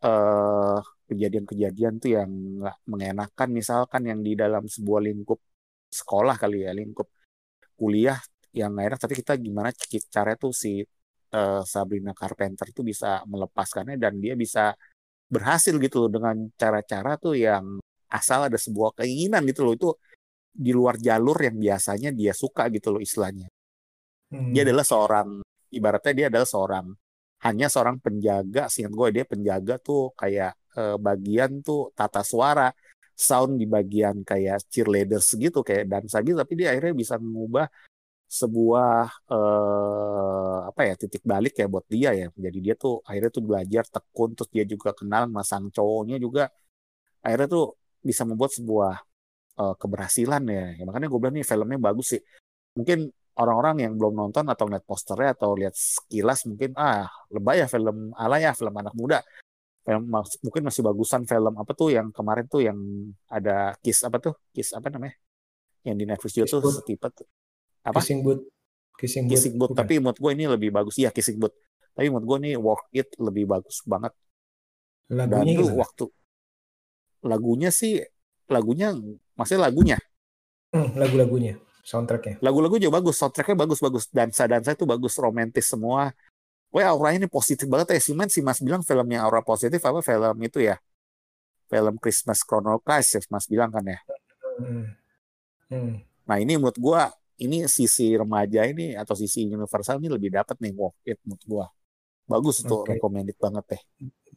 eh 0.00 0.78
kejadian-kejadian 1.10 1.94
tuh 1.98 2.10
yang 2.18 2.30
nggak 2.60 2.76
mengenakan. 2.86 3.48
Misalkan 3.50 4.02
yang 4.06 4.20
di 4.22 4.38
dalam 4.38 4.64
sebuah 4.68 5.00
lingkup 5.08 5.38
sekolah 5.90 6.38
kali 6.38 6.66
ya 6.66 6.70
lingkup 6.70 7.10
kuliah 7.74 8.18
yang 8.54 8.74
nggak 8.74 8.86
enak 8.94 9.00
tapi 9.02 9.14
kita 9.18 9.32
gimana 9.38 9.70
caranya 10.14 10.38
tuh 10.38 10.52
si 10.54 10.82
eh, 11.32 11.62
Sabrina 11.66 12.12
Carpenter 12.12 12.68
tuh 12.74 12.84
bisa 12.86 13.22
melepaskannya 13.26 13.96
dan 13.96 14.18
dia 14.18 14.34
bisa 14.34 14.74
berhasil 15.30 15.74
gitu 15.78 16.06
loh 16.06 16.10
dengan 16.10 16.36
cara-cara 16.58 17.14
tuh 17.16 17.38
yang 17.38 17.78
asal 18.10 18.50
ada 18.50 18.58
sebuah 18.58 18.98
keinginan 18.98 19.46
gitu 19.46 19.62
loh 19.62 19.74
itu 19.78 19.90
di 20.50 20.74
luar 20.74 20.98
jalur 20.98 21.38
yang 21.38 21.56
biasanya 21.56 22.10
dia 22.10 22.34
suka 22.34 22.66
gitu 22.74 22.98
loh 22.98 23.02
istilahnya 23.02 23.46
dia 24.30 24.62
Hmm. 24.62 24.66
adalah 24.70 24.86
seorang 24.86 25.28
ibaratnya 25.74 26.12
dia 26.14 26.26
adalah 26.30 26.46
seorang 26.46 26.86
hanya 27.46 27.66
seorang 27.66 27.96
penjaga 27.98 28.70
seingat 28.70 28.94
gue 28.94 29.08
dia 29.16 29.24
penjaga 29.26 29.74
tuh 29.82 30.14
kayak 30.14 30.54
eh, 30.78 30.96
bagian 30.98 31.62
tuh 31.66 31.90
tata 31.98 32.22
suara 32.22 32.70
sound 33.14 33.58
di 33.58 33.66
bagian 33.66 34.22
kayak 34.22 34.62
cheerleaders 34.70 35.34
gitu 35.34 35.66
kayak 35.66 35.90
dansa 35.90 36.22
gitu 36.22 36.38
tapi 36.38 36.52
dia 36.58 36.72
akhirnya 36.74 36.94
bisa 36.94 37.14
mengubah 37.18 37.66
sebuah 38.30 39.26
eh, 39.34 40.58
apa 40.70 40.80
ya 40.86 40.94
titik 40.94 41.22
balik 41.26 41.58
ya 41.58 41.66
buat 41.66 41.86
dia 41.90 42.10
ya. 42.14 42.26
Jadi 42.30 42.58
dia 42.62 42.74
tuh 42.78 43.02
akhirnya 43.02 43.30
tuh 43.36 43.44
belajar 43.48 43.84
tekun 43.90 44.30
terus 44.38 44.50
dia 44.54 44.64
juga 44.72 44.90
kenal 44.94 45.26
sama 45.26 45.42
sang 45.42 45.66
cowoknya 45.74 46.16
juga. 46.22 46.46
Akhirnya 47.26 47.48
tuh 47.50 47.64
bisa 48.08 48.22
membuat 48.28 48.52
sebuah 48.54 48.94
eh, 49.60 49.74
keberhasilan 49.80 50.42
ya. 50.46 50.64
Ya, 50.78 50.82
makanya 50.86 51.06
gue 51.10 51.18
bilang 51.22 51.34
nih 51.34 51.46
filmnya 51.50 51.78
bagus 51.82 52.06
sih. 52.14 52.22
Mungkin 52.78 53.10
orang-orang 53.40 53.76
yang 53.90 53.92
belum 53.98 54.14
nonton 54.14 54.46
atau 54.46 54.64
lihat 54.70 54.84
posternya 54.86 55.30
atau 55.34 55.50
lihat 55.58 55.74
sekilas 55.74 56.46
mungkin 56.46 56.70
ah 56.78 57.08
lebay 57.34 57.62
ya 57.62 57.66
film 57.66 58.14
ala 58.14 58.36
ya 58.38 58.54
film 58.54 58.74
anak 58.78 58.94
muda. 58.94 59.18
Film 59.82 60.06
mungkin 60.44 60.62
masih 60.68 60.82
bagusan 60.86 61.22
film 61.26 61.54
apa 61.58 61.72
tuh 61.74 61.88
yang 61.90 62.14
kemarin 62.14 62.46
tuh 62.46 62.62
yang 62.62 62.78
ada 63.26 63.74
kiss 63.82 64.06
apa 64.06 64.22
tuh? 64.22 64.34
Kiss 64.54 64.70
apa 64.76 64.86
namanya? 64.92 65.18
Yang 65.82 65.96
di 65.98 66.04
Netflix 66.06 66.32
juga 66.36 66.46
tuh 66.62 66.74
setipe 66.78 67.08
tuh. 67.10 67.39
Apa 67.82 67.98
Kissing 67.98 68.20
Booth. 68.20 68.42
Kissing 68.96 69.24
Booth. 69.24 69.32
Kissing 69.36 69.54
Booth 69.56 69.72
bukan? 69.72 69.80
tapi 69.80 69.94
menurut 69.98 70.18
gue 70.18 70.30
ini 70.34 70.44
lebih 70.46 70.70
bagus 70.70 70.94
iya 70.96 71.10
Kissing 71.10 71.38
Booth 71.38 71.56
tapi 71.90 72.06
menurut 72.08 72.26
gue 72.26 72.38
nih 72.44 72.54
Work 72.56 72.84
It 72.92 73.08
lebih 73.16 73.44
bagus 73.46 73.80
banget 73.82 74.12
dan 75.10 75.26
Lagunya 75.26 75.52
tuh 75.56 75.66
gimana? 75.66 75.80
waktu 75.82 76.04
lagunya 77.20 77.70
sih 77.70 77.92
lagunya 78.46 78.88
maksudnya 79.34 79.62
lagunya 79.66 79.98
Hmm, 80.70 80.94
lagu-lagunya, 80.94 81.58
soundtracknya. 81.82 82.38
lagu-lagu 82.38 82.78
juga 82.78 83.02
bagus 83.02 83.18
soundtracknya 83.18 83.58
bagus-bagus 83.58 84.06
dansa 84.06 84.46
dansa 84.46 84.70
itu 84.70 84.86
bagus 84.86 85.18
romantis 85.18 85.66
semua 85.66 86.14
Wah 86.70 86.86
auranya 86.86 87.26
ini 87.26 87.28
positif 87.28 87.66
banget 87.66 87.90
ya. 87.90 87.98
Si 87.98 88.14
Man, 88.14 88.30
si 88.30 88.38
Mas 88.38 88.62
bilang 88.62 88.86
film 88.86 89.02
yang 89.10 89.26
aura 89.26 89.42
positif 89.42 89.82
apa 89.82 89.98
film 89.98 90.38
itu 90.38 90.62
ya? 90.62 90.78
Film 91.66 91.98
Christmas 91.98 92.46
Chronicles 92.46 93.10
ya 93.10 93.18
Mas 93.26 93.50
bilang 93.50 93.74
kan 93.74 93.82
ya. 93.82 93.98
Hmm. 94.62 94.86
Hmm. 95.66 95.98
Nah 96.30 96.38
ini 96.38 96.54
menurut 96.54 96.78
gua 96.78 97.10
ini 97.40 97.64
sisi 97.66 98.12
remaja 98.12 98.68
ini 98.68 98.92
atau 98.92 99.16
sisi 99.16 99.48
universal 99.48 99.96
ini 99.98 100.12
lebih 100.12 100.30
dapat 100.36 100.60
nih 100.60 100.72
Walk 100.76 100.96
It 101.08 101.18
menurut 101.24 101.44
gua. 101.48 101.66
Bagus 102.28 102.62
tuh 102.62 102.86
Oke. 102.86 102.94
recommended 102.94 103.34
banget 103.40 103.64
deh. 103.74 103.82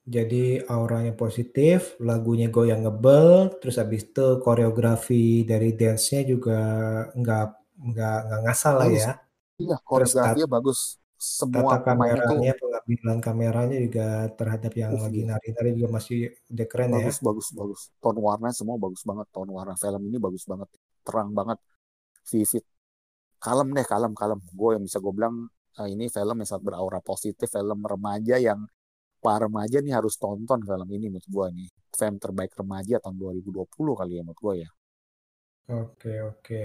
Jadi 0.03 0.59
auranya 0.67 1.15
positif, 1.15 1.95
lagunya 2.01 2.51
goyang 2.51 2.83
ngebel, 2.83 3.55
terus 3.63 3.79
habis 3.79 4.03
itu 4.03 4.41
koreografi 4.43 5.47
dari 5.47 5.77
dance-nya 5.77 6.27
juga 6.27 6.59
nggak 7.15 7.47
nggak 7.93 8.17
nggak 8.27 8.41
ngasal 8.49 8.73
lah 8.81 8.87
Bagus. 8.89 9.03
ya. 9.05 9.13
Iya 9.61 9.77
koreografinya 9.85 10.49
bagus. 10.49 10.79
Semua 11.23 11.79
tata 11.79 11.79
itu 11.79 11.87
kameranya, 11.87 12.53
pengambilan 12.59 13.17
kameranya 13.23 13.77
juga 13.79 14.27
terhadap 14.35 14.73
yang 14.75 14.91
uh, 14.91 15.07
lagi 15.07 15.23
iya. 15.23 15.29
nari-nari 15.31 15.69
juga 15.71 15.89
masih 15.95 16.35
udah 16.51 16.67
keren 16.67 16.89
ya. 16.91 16.95
bagus 16.99 17.17
bagus 17.23 17.47
bagus. 17.55 17.81
Tone 18.03 18.19
warna 18.19 18.51
semua 18.51 18.75
bagus 18.75 19.07
banget. 19.07 19.27
Tone 19.31 19.51
warna 19.55 19.79
film 19.79 20.01
ini 20.03 20.17
bagus 20.19 20.43
banget. 20.43 20.67
Terang 21.07 21.31
banget. 21.31 21.63
Vivid. 22.27 22.72
Kalem 23.45 23.69
deh 23.77 23.85
kalem 23.91 24.13
kalem. 24.21 24.39
Gue 24.59 24.69
yang 24.75 24.83
bisa 24.87 24.97
gue 25.03 25.13
bilang 25.17 25.35
ah, 25.79 25.87
ini 25.93 26.05
film 26.15 26.35
yang 26.41 26.49
sangat 26.49 26.65
beraura 26.69 26.99
positif. 27.09 27.47
Film 27.55 27.79
remaja 27.93 28.35
yang 28.47 28.59
para 29.25 29.39
remaja 29.47 29.77
nih 29.85 29.93
harus 29.99 30.15
tonton 30.23 30.59
film 30.69 30.87
ini 30.97 31.05
menurut 31.11 31.27
gue 31.35 31.47
nih. 31.59 31.69
Film 31.99 32.15
terbaik 32.23 32.53
remaja 32.61 32.95
tahun 33.03 33.15
2020 33.21 33.93
kali 33.99 34.13
ya 34.19 34.23
menurut 34.25 34.41
gue 34.45 34.55
ya. 34.65 34.69
Oke, 35.81 36.11
oke. 36.29 36.61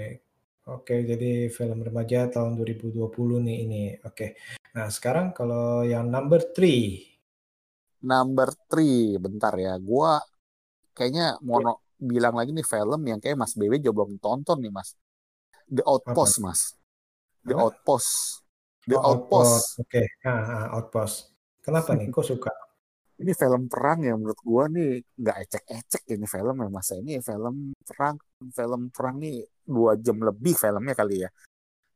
Oke, 0.75 0.95
jadi 1.09 1.29
film 1.57 1.79
remaja 1.87 2.19
tahun 2.33 2.51
2020 2.57 3.37
nih 3.47 3.57
ini. 3.65 3.83
Oke. 4.07 4.25
Nah, 4.75 4.87
sekarang 4.95 5.27
kalau 5.37 5.83
yang 5.93 6.05
number 6.15 6.39
three. 6.55 6.83
Number 8.11 8.47
three, 8.71 9.19
bentar 9.25 9.53
ya. 9.65 9.71
Gua 9.89 10.09
kayaknya 10.95 11.23
mau 11.47 11.59
no- 11.65 11.81
bilang 12.13 12.35
lagi 12.39 12.51
nih 12.57 12.67
film 12.73 13.01
yang 13.11 13.19
kayak 13.23 13.37
Mas 13.41 13.53
BW 13.59 13.73
juga 13.83 13.93
belum 13.99 14.13
tonton 14.25 14.57
nih 14.63 14.71
Mas. 14.77 14.89
The 15.69 15.83
Outpost 15.85 16.35
Mas. 16.41 16.61
The 17.45 17.53
Apa? 17.53 17.61
Outpost. 17.69 18.11
The 18.89 18.97
Oh, 18.97 19.05
Outpost. 19.05 19.77
Oke, 19.85 20.01
ah, 20.25 20.41
ah, 20.41 20.65
Outpost. 20.73 21.29
Kenapa 21.61 21.93
nih? 21.93 22.09
Kok 22.09 22.25
suka? 22.25 22.51
Ini 23.21 23.35
film 23.35 23.67
perang 23.67 23.99
yang 24.01 24.17
menurut 24.23 24.39
gua 24.41 24.71
nih 24.71 25.03
nggak 25.19 25.37
ecek-ecek 25.43 26.03
ini 26.07 26.23
film 26.23 26.55
ya 26.55 26.67
Mas. 26.71 26.89
Ini 26.95 27.19
film 27.19 27.75
perang, 27.83 28.15
film 28.55 28.81
perang 28.95 29.15
nih 29.19 29.43
dua 29.67 29.99
jam 29.99 30.17
lebih 30.23 30.55
filmnya 30.55 30.95
kali 30.95 31.27
ya. 31.27 31.29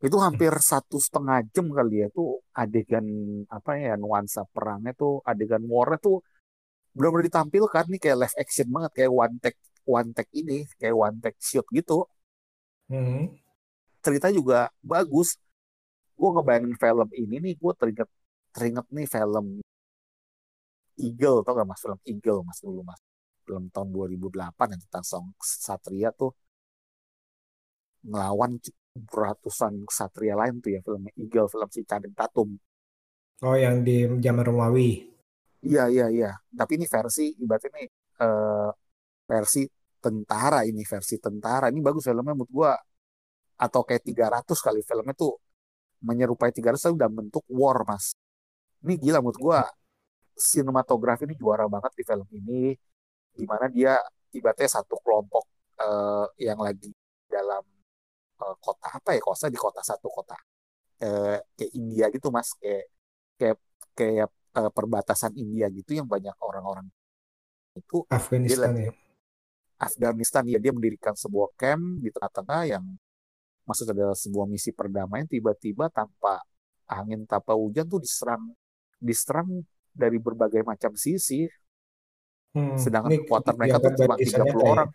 Itu 0.04 0.20
hampir 0.20 0.52
satu 0.60 1.00
setengah 1.00 1.48
jam 1.56 1.72
kali 1.72 2.04
ya 2.04 2.08
tuh 2.12 2.44
adegan 2.52 3.08
apa 3.48 3.72
ya 3.80 3.96
nuansa 3.96 4.44
perangnya 4.52 4.92
tuh 5.00 5.24
adegan 5.24 5.64
warnya 5.64 5.96
tuh 6.04 6.20
belum 6.92 7.10
pernah 7.16 7.28
ditampilkan 7.32 7.86
nih 7.88 8.00
kayak 8.04 8.18
live 8.22 8.38
action 8.44 8.68
banget 8.76 8.92
kayak 8.98 9.12
one 9.24 9.36
take 9.40 9.60
one 9.88 10.10
take 10.12 10.32
ini 10.36 10.68
kayak 10.76 10.96
one 11.06 11.18
take 11.24 11.40
shoot 11.40 11.66
gitu 11.72 12.04
Hmm. 12.92 13.32
Cerita 14.06 14.28
juga 14.38 14.70
bagus 14.84 15.28
gue 16.20 16.30
ngebayangin 16.34 16.76
film 16.84 17.10
ini 17.22 17.36
nih 17.44 17.54
gue 17.62 17.74
teringat 17.80 18.10
teringat 18.56 18.86
nih 18.96 19.08
film 19.16 19.46
Eagle 21.06 21.38
tau 21.46 21.54
gak 21.58 21.68
mas 21.70 21.80
film 21.84 22.00
Eagle 22.12 22.40
mas 22.48 22.60
dulu 22.66 22.82
mas 22.90 23.00
film 23.48 23.64
tahun 23.74 23.90
2008 23.96 24.72
yang 24.72 24.82
tentang 24.88 25.06
Song 25.12 25.26
Satria 25.42 26.10
tuh 26.14 26.32
ngelawan 28.04 28.60
ratusan 29.10 29.74
satria 29.90 30.36
lain 30.38 30.60
tuh 30.64 30.70
ya 30.76 30.80
filmnya 30.86 31.12
Eagle 31.18 31.48
film 31.50 31.70
si 31.74 31.82
Channing 31.88 32.14
Tatum 32.14 32.50
Oh, 33.44 33.60
yang 33.60 33.84
di 33.84 34.08
zaman 34.24 34.44
Romawi. 34.48 35.04
Iya 35.68 35.82
iya 35.92 36.06
iya. 36.16 36.32
Tapi 36.60 36.72
ini 36.80 36.86
versi 36.88 37.22
ibaratnya 37.44 37.70
ini 37.76 37.84
eh, 38.24 38.70
versi 39.28 39.62
tentara 40.04 40.60
ini 40.70 40.82
versi 40.88 41.16
tentara. 41.20 41.66
Ini 41.72 41.80
bagus 41.84 42.04
filmnya 42.08 42.32
menurut 42.36 42.52
gua 42.52 42.72
atau 43.58 43.82
kayak 43.86 44.04
300 44.04 44.60
kali 44.60 44.82
filmnya 44.84 45.16
tuh 45.16 45.38
menyerupai 46.04 46.52
300 46.52 46.80
tapi 46.80 46.98
dalam 47.00 47.16
bentuk 47.16 47.44
war 47.48 47.80
mas. 47.88 48.14
Ini 48.84 49.00
gila 49.00 49.24
menurut 49.24 49.40
gua 49.40 49.60
sinematografi 50.36 51.24
ini 51.30 51.36
juara 51.40 51.66
banget 51.72 51.92
di 51.96 52.04
film 52.04 52.28
ini. 52.36 52.76
Di 53.34 53.46
mana 53.50 53.66
dia 53.72 53.98
ibaratnya 54.36 54.70
satu 54.70 55.00
kelompok 55.02 55.46
eh, 55.80 56.28
yang 56.44 56.60
lagi 56.60 56.92
dalam 57.32 57.64
eh, 58.44 58.56
kota 58.60 58.88
apa 59.00 59.16
ya? 59.16 59.22
Kosa 59.24 59.48
di 59.48 59.58
kota 59.58 59.80
satu 59.80 60.12
kota 60.12 60.36
eh, 61.02 61.40
kayak 61.56 61.72
India 61.74 62.06
gitu 62.12 62.28
mas. 62.30 62.52
Kayak 62.60 62.86
kayak 63.40 63.58
kayak 63.96 64.30
eh, 64.60 64.72
perbatasan 64.76 65.32
India 65.40 65.72
gitu 65.72 65.96
yang 65.98 66.06
banyak 66.06 66.36
orang-orang 66.44 66.92
itu 67.74 68.06
Afghanistan 68.10 68.70
lagi 68.70 68.86
ya. 68.90 68.94
Afghanistan 69.82 70.44
ya 70.48 70.60
dia 70.62 70.72
mendirikan 70.72 71.18
sebuah 71.18 71.58
camp 71.58 72.00
di 72.00 72.10
tengah-tengah 72.14 72.62
yang 72.70 72.86
maksud 73.68 73.88
adalah 73.94 74.16
sebuah 74.18 74.46
misi 74.50 74.72
perdamaian 74.76 75.28
tiba-tiba 75.28 75.88
tanpa 75.92 76.40
angin 76.88 77.24
tanpa 77.28 77.54
hujan 77.56 77.86
tuh 77.88 78.00
diserang 78.04 78.44
diserang 79.00 79.50
dari 79.94 80.18
berbagai 80.20 80.62
macam 80.66 80.94
sisi 80.98 81.48
Hmm. 82.54 82.78
sedangkan 82.78 83.14
Ini 83.14 83.18
kekuatan 83.18 83.56
mereka 83.58 83.78
tuh 83.82 83.92
cuma 83.98 84.14
dari 84.14 84.26
kisah 84.26 84.38
30 84.38 84.46
nyata 84.46 84.68
ya. 84.70 84.74
orang 84.74 84.90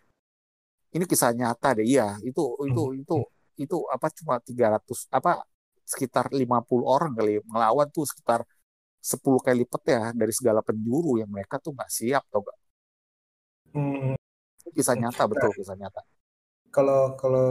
ini 0.97 1.05
kisah 1.11 1.33
nyata 1.35 1.69
deh 1.79 1.87
iya 1.87 2.09
itu 2.23 2.43
itu 2.71 2.83
Hmm. 2.87 3.01
itu 3.03 3.17
itu 3.59 3.77
apa 3.95 4.07
cuma 4.19 4.35
300 4.47 4.99
apa 5.11 5.31
sekitar 5.93 6.27
50 6.31 6.87
orang 6.87 7.11
kali 7.19 7.43
ngelawan 7.51 7.89
tuh 7.97 8.05
sekitar 8.11 8.41
10 9.03 9.41
kali 9.45 9.57
lipat 9.67 9.83
ya 9.95 10.03
dari 10.21 10.33
segala 10.39 10.61
penjuru 10.69 11.19
yang 11.21 11.31
mereka 11.35 11.57
tuh 11.65 11.73
nggak 11.77 11.91
siap 11.99 12.23
tau 12.31 12.43
gak 12.47 12.59
Hmm. 13.75 14.15
Itu 14.65 14.71
kisah 14.77 14.97
nyata 14.97 15.25
Nah, 15.29 15.29
betul 15.31 15.51
kisah 15.59 15.77
nyata 15.77 16.01
kalau 16.79 17.03
kalau 17.19 17.47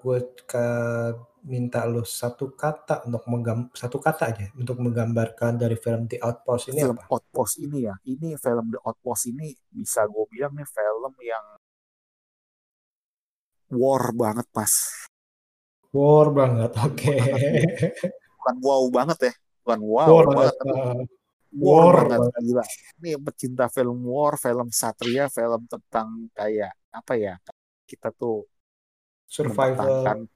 gue 0.00 0.18
ke 0.48 0.66
minta 1.44 1.84
lu 1.84 2.00
satu 2.02 2.52
kata 2.52 3.04
untuk 3.04 3.24
menggam 3.28 3.68
satu 3.72 4.00
kata 4.00 4.22
aja 4.32 4.46
untuk 4.56 4.80
menggambarkan 4.80 5.60
dari 5.60 5.76
film 5.76 6.08
The 6.08 6.16
Outpost 6.20 6.72
ini 6.72 6.80
film 6.80 6.96
apa? 6.96 7.08
Outpost 7.12 7.54
ini 7.60 7.78
ya 7.88 7.94
ini 8.04 8.40
film 8.40 8.72
The 8.72 8.80
Outpost 8.80 9.24
ini 9.28 9.52
bisa 9.68 10.08
gue 10.08 10.24
bilang 10.32 10.56
nih 10.56 10.64
film 10.64 11.12
yang 11.20 11.44
war 13.72 14.04
banget 14.16 14.48
mas 14.56 14.74
War 15.88 16.28
banget. 16.32 16.72
Oke. 16.84 17.16
banget 17.16 18.12
bukan 18.36 18.56
wow 18.64 18.82
banget 18.88 19.18
ya 19.28 19.32
bukan 19.64 19.80
wow 19.84 20.08
War 20.08 20.26
banget 20.28 20.54
Ah, 20.68 20.96
war, 21.56 21.84
war 21.96 21.96
banget 22.12 22.20
banget. 22.28 22.42
gila 22.44 22.64
ini 23.00 23.10
pecinta 23.24 23.64
film 23.72 23.98
war 24.04 24.34
film 24.36 24.68
satria 24.68 25.32
film 25.32 25.64
tentang 25.64 26.28
kayak 26.36 26.72
apa 26.92 27.12
ya 27.16 27.34
kita 27.92 28.08
tuh 28.20 28.36
Survival. 29.28 30.28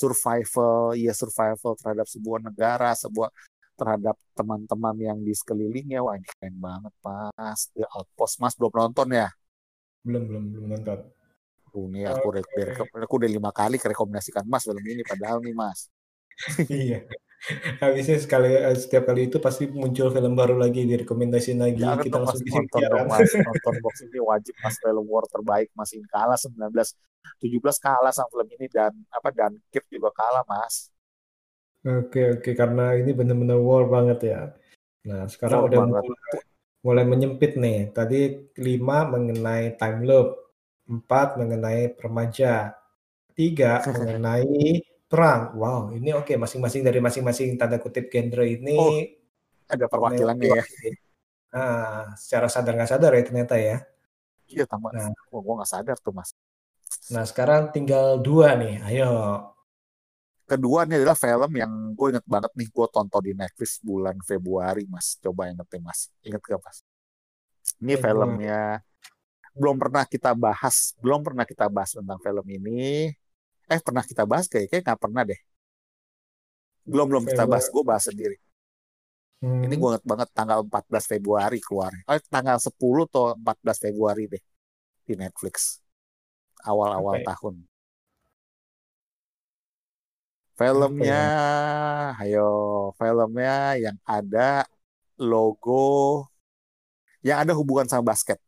survival 0.00 0.92
ya 0.98 1.12
survival 1.14 1.72
terhadap 1.80 2.06
sebuah 2.14 2.40
negara 2.48 2.90
sebuah 2.98 3.30
terhadap 3.78 4.16
teman-teman 4.38 4.96
yang 4.98 5.18
di 5.26 5.32
sekelilingnya 5.34 5.98
wah 6.04 6.14
ini 6.18 6.26
keren 6.30 6.56
banget 6.66 6.92
mas 7.06 7.60
The 7.74 7.84
Outpost 7.94 8.34
mas 8.42 8.54
belum 8.58 8.74
nonton 8.74 9.08
ya 9.14 9.28
Belum 10.06 10.22
belum 10.28 10.44
belum 10.52 10.66
nonton. 10.72 10.98
Ini 11.74 12.00
aku 12.12 12.26
Oke. 12.38 12.62
aku 13.04 13.14
udah 13.20 13.30
lima 13.36 13.50
kali 13.58 13.76
rekomendasikan 13.92 14.44
mas 14.52 14.62
film 14.66 14.84
ini 14.92 15.02
padahal 15.10 15.38
nih 15.44 15.54
mas 15.62 15.78
Iya. 16.70 17.04
Habisnya 17.80 18.16
sekali 18.16 18.56
eh, 18.56 18.72
setiap 18.72 19.04
kali 19.04 19.28
itu 19.28 19.36
pasti 19.36 19.68
muncul 19.68 20.08
film 20.08 20.32
baru 20.32 20.56
lagi 20.56 20.88
direkomendasiin 20.88 21.60
lagi. 21.60 21.84
jangan 21.84 22.00
Kita 22.00 22.16
dong 22.16 22.24
mas 22.24 22.32
langsung 22.40 22.48
nonton 22.56 22.80
dong 22.88 23.06
mas. 23.08 23.20
Nonton 23.48 23.74
box 23.84 23.94
ini 24.08 24.18
wajib 24.24 24.54
mas. 24.64 24.74
Film 24.80 25.04
war 25.04 25.24
terbaik 25.28 25.68
mas. 25.76 25.90
Ini 25.92 26.08
kalah 26.08 26.40
19 26.40 26.72
17 27.40 27.84
kalah 27.84 28.12
sama 28.16 28.28
film 28.32 28.48
ini 28.56 28.66
dan 28.72 28.92
apa 29.12 29.28
dan 29.28 29.52
Kirk 29.68 29.84
juga 29.92 30.08
kalah 30.16 30.44
mas. 30.48 30.88
Oke 31.84 32.40
oke. 32.40 32.50
Karena 32.56 32.96
ini 32.96 33.12
benar-benar 33.12 33.60
war 33.60 33.84
banget 33.92 34.18
ya. 34.24 34.40
Nah 35.04 35.28
sekarang 35.28 35.60
war 35.60 35.68
udah 35.68 35.80
banget. 35.84 36.02
mulai, 36.08 36.36
mulai 36.80 37.04
menyempit 37.04 37.52
nih. 37.60 37.92
Tadi 37.92 38.20
lima 38.56 39.04
mengenai 39.04 39.76
time 39.76 40.00
loop, 40.08 40.48
empat 40.88 41.36
mengenai 41.36 41.92
permaja, 41.92 42.72
tiga 43.36 43.84
mengenai 44.00 44.80
perang. 45.14 45.42
Wow 45.54 45.94
ini 45.94 46.10
oke 46.10 46.34
masing-masing 46.34 46.82
dari 46.82 46.98
masing-masing 46.98 47.54
tanda 47.54 47.78
kutip 47.78 48.10
genre 48.10 48.42
ini 48.42 48.74
oh 48.74 48.90
ada 49.70 49.86
perwakilannya 49.86 50.44
ya 50.50 50.60
melewati. 50.60 50.88
Nah 51.54 52.10
secara 52.18 52.50
sadar 52.50 52.72
nggak 52.74 52.90
sadar 52.90 53.10
ya 53.14 53.22
ternyata 53.22 53.54
ya. 53.54 53.78
iya 54.44 54.68
tambah 54.68 54.90
Nah 54.92 55.08
oh, 55.32 55.40
gue 55.40 55.54
nggak 55.56 55.70
sadar 55.70 55.96
tuh 56.02 56.12
mas 56.12 56.34
nah 57.08 57.24
sekarang 57.24 57.70
tinggal 57.70 58.18
dua 58.18 58.58
nih. 58.58 58.82
Ayo. 58.90 59.10
kedua 60.44 60.84
ini 60.84 61.00
adalah 61.00 61.16
film 61.16 61.52
yang 61.56 61.72
gue 61.96 62.06
inget 62.12 62.26
banget 62.28 62.52
nih 62.52 62.68
gue 62.68 62.86
tonton 62.92 63.22
di 63.24 63.32
Netflix 63.32 63.80
bulan 63.80 64.20
Februari 64.20 64.84
mas 64.84 65.16
coba 65.16 65.48
inget 65.48 65.64
deh 65.72 65.80
mas 65.80 66.12
inget 66.20 66.42
gak 66.44 66.60
mas 66.60 66.84
ini 67.80 67.96
filmnya 67.96 68.84
belum 69.56 69.80
pernah 69.80 70.04
kita 70.04 70.36
bahas 70.36 70.92
belum 71.00 71.24
pernah 71.24 71.48
kita 71.48 71.70
bahas 71.72 71.96
tentang 71.96 72.20
film 72.20 72.46
ini 72.50 73.14
eh 73.72 73.80
pernah 73.86 74.04
kita 74.10 74.22
bahas 74.30 74.46
kayak 74.52 74.66
kayak 74.70 74.82
nggak 74.86 75.00
pernah 75.04 75.22
deh 75.30 75.40
belum 76.90 77.06
belum 77.10 77.24
kita 77.30 77.44
bahas 77.50 77.66
gue 77.72 77.82
bahas 77.88 78.04
sendiri 78.08 78.36
Ini 79.64 79.74
Hmm. 79.74 79.80
gue 79.80 79.88
inget 79.90 80.04
banget 80.10 80.28
tanggal 80.38 80.58
14 80.66 81.04
Februari 81.12 81.58
keluar. 81.66 81.92
Oh, 82.10 82.18
tanggal 82.34 82.56
10 82.66 83.02
atau 83.08 83.24
14 83.40 83.78
Februari 83.84 84.22
deh 84.32 84.42
di 85.08 85.14
Netflix. 85.22 85.56
Awal-awal 86.70 87.16
ya? 87.18 87.28
tahun. 87.28 87.54
Filmnya, 90.58 91.14
ya? 91.14 91.34
ayo, 92.22 92.40
filmnya 92.98 93.52
yang 93.84 93.96
ada 94.14 94.40
logo, 95.30 95.72
yang 97.24 97.38
ada 97.42 97.52
hubungan 97.56 97.86
sama 97.90 98.12
basket. 98.14 98.38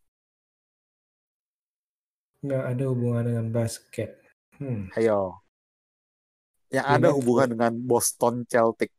Nggak 2.44 2.64
ada 2.72 2.84
hubungan 2.90 3.24
dengan 3.28 3.46
basket. 3.56 4.10
Hmm. 4.56 4.88
Ayo. 4.96 5.40
Yang 6.72 6.86
ada 6.86 7.08
ini 7.08 7.16
hubungan 7.16 7.48
dengan 7.54 7.72
Boston 7.78 8.34
Celtic. 8.48 8.90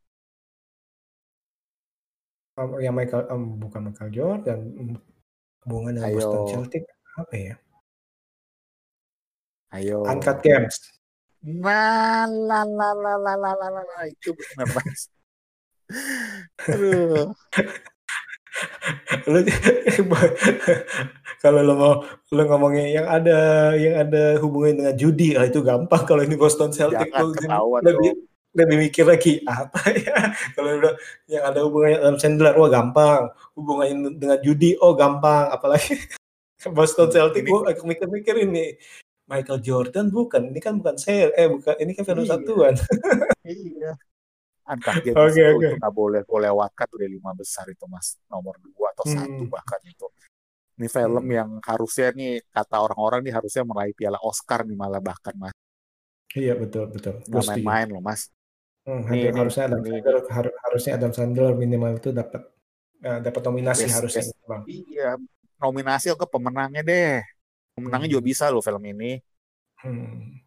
Um, 2.58 2.82
yang 2.82 2.96
Michael 2.98 3.30
um, 3.30 3.62
bukan 3.62 3.92
Michael 3.92 4.10
Jordan 4.10 4.60
hubungan 5.66 5.92
dengan 5.98 6.10
Ayo. 6.10 6.18
Boston 6.18 6.42
Celtic 6.50 6.84
apa 7.18 7.36
ya? 7.36 7.56
Ayo. 9.76 9.98
Angkat 10.08 10.38
games. 10.46 10.78
Nah, 11.44 12.26
la 12.26 12.66
la 12.66 12.90
la 12.98 13.14
la 13.20 13.34
la 13.38 13.70
la 13.70 14.04
itu 14.10 14.34
benar 14.34 14.68
Lu 19.28 19.40
kalau 21.44 21.60
lo 21.62 21.74
mau 21.78 21.94
lo 22.34 22.42
ngomongin 22.48 22.96
yang 22.96 23.08
ada 23.08 23.72
yang 23.78 23.96
ada 24.08 24.40
hubungan 24.42 24.84
dengan 24.84 24.96
judi, 24.98 25.38
ah, 25.38 25.46
itu 25.46 25.62
gampang. 25.62 26.04
Kalau 26.08 26.24
ini 26.24 26.36
Boston 26.40 26.74
Celtic, 26.74 27.14
jangan 27.14 27.62
lo 27.62 27.78
lebih 27.84 28.12
dong. 28.16 28.26
lebih 28.58 28.78
mikir 28.90 29.06
lagi 29.06 29.44
apa 29.46 29.80
ya. 30.08 30.34
Kalau 30.58 30.82
udah 30.82 30.94
yang 31.30 31.44
ada 31.46 31.60
hubungannya 31.64 31.98
Adam 32.02 32.18
Sandler, 32.18 32.54
wah 32.58 32.72
gampang. 32.72 33.30
Hubungannya 33.54 34.18
dengan 34.18 34.40
judi, 34.42 34.74
oh 34.82 34.98
gampang. 34.98 35.54
Apalagi 35.54 36.02
Boston 36.76 37.14
Celtic, 37.14 37.46
Ini 37.46 37.52
gua 37.54 37.70
aku 37.70 37.86
mikir-mikir 37.86 38.36
ini 38.42 38.74
Michael 39.28 39.60
Jordan 39.60 40.08
bukan, 40.08 40.56
ini 40.56 40.60
kan 40.64 40.80
bukan 40.80 40.96
sel, 40.96 41.36
eh 41.36 41.52
bukan, 41.52 41.76
ini 41.84 41.92
kan 41.92 42.08
film 42.08 42.24
iya, 42.24 42.32
satuan. 42.32 42.74
iya. 43.44 43.92
Angkat 44.74 44.98
games 45.06 45.24
Oke 45.24 45.42
itu 45.42 45.56
nggak 45.80 45.94
boleh 46.00 46.22
gue 46.30 46.40
lewatkan 46.48 46.88
udah 46.96 47.10
lima 47.16 47.32
besar 47.42 47.66
itu 47.74 47.86
mas 47.94 48.08
nomor 48.32 48.56
dua 48.66 48.88
atau 48.96 49.06
satu 49.08 49.44
Hmm, 49.44 49.54
bahkan 49.54 49.80
itu. 49.88 50.06
Ini 50.80 50.88
film 50.98 51.26
hmm. 51.26 51.38
yang 51.38 51.50
harusnya 51.70 52.08
nih 52.20 52.32
kata 52.56 52.78
orang-orang 52.86 53.22
nih 53.26 53.34
harusnya 53.38 53.64
meraih 53.70 53.96
piala 54.00 54.20
Oscar 54.30 54.62
nih 54.70 54.78
malah 54.84 55.02
bahkan 55.10 55.36
mas 55.44 55.56
Iya 56.40 56.52
betul 56.62 56.84
betul, 56.94 57.14
nggak 57.30 57.46
main-main 57.50 57.88
loh 57.94 58.02
mas. 58.08 58.22
Hmm, 58.88 59.02
Ini 59.14 59.18
harusnya 59.38 59.64
Adam 59.70 59.84
ini, 59.84 59.90
Sandler 59.90 60.16
har- 60.36 60.56
harusnya 60.66 60.92
Adam 60.98 61.12
Sandler 61.18 61.52
minimal 61.64 61.92
itu 62.00 62.10
dapat 62.20 62.42
eh, 63.10 63.20
dapat 63.26 63.42
nominasi 63.48 63.88
best 63.98 63.98
harusnya 63.98 64.24
gitu, 64.26 64.32
bang. 64.52 64.64
iya 64.72 65.04
nominasi 65.62 66.06
ke 66.22 66.28
pemenangnya 66.34 66.82
deh. 66.90 67.08
Pemenangnya 67.76 68.10
juga 68.14 68.24
Hmm, 68.24 68.32
bisa 68.32 68.46
loh 68.54 68.64
film 68.68 68.84
ini. 68.94 69.06
hmm. 69.84 70.47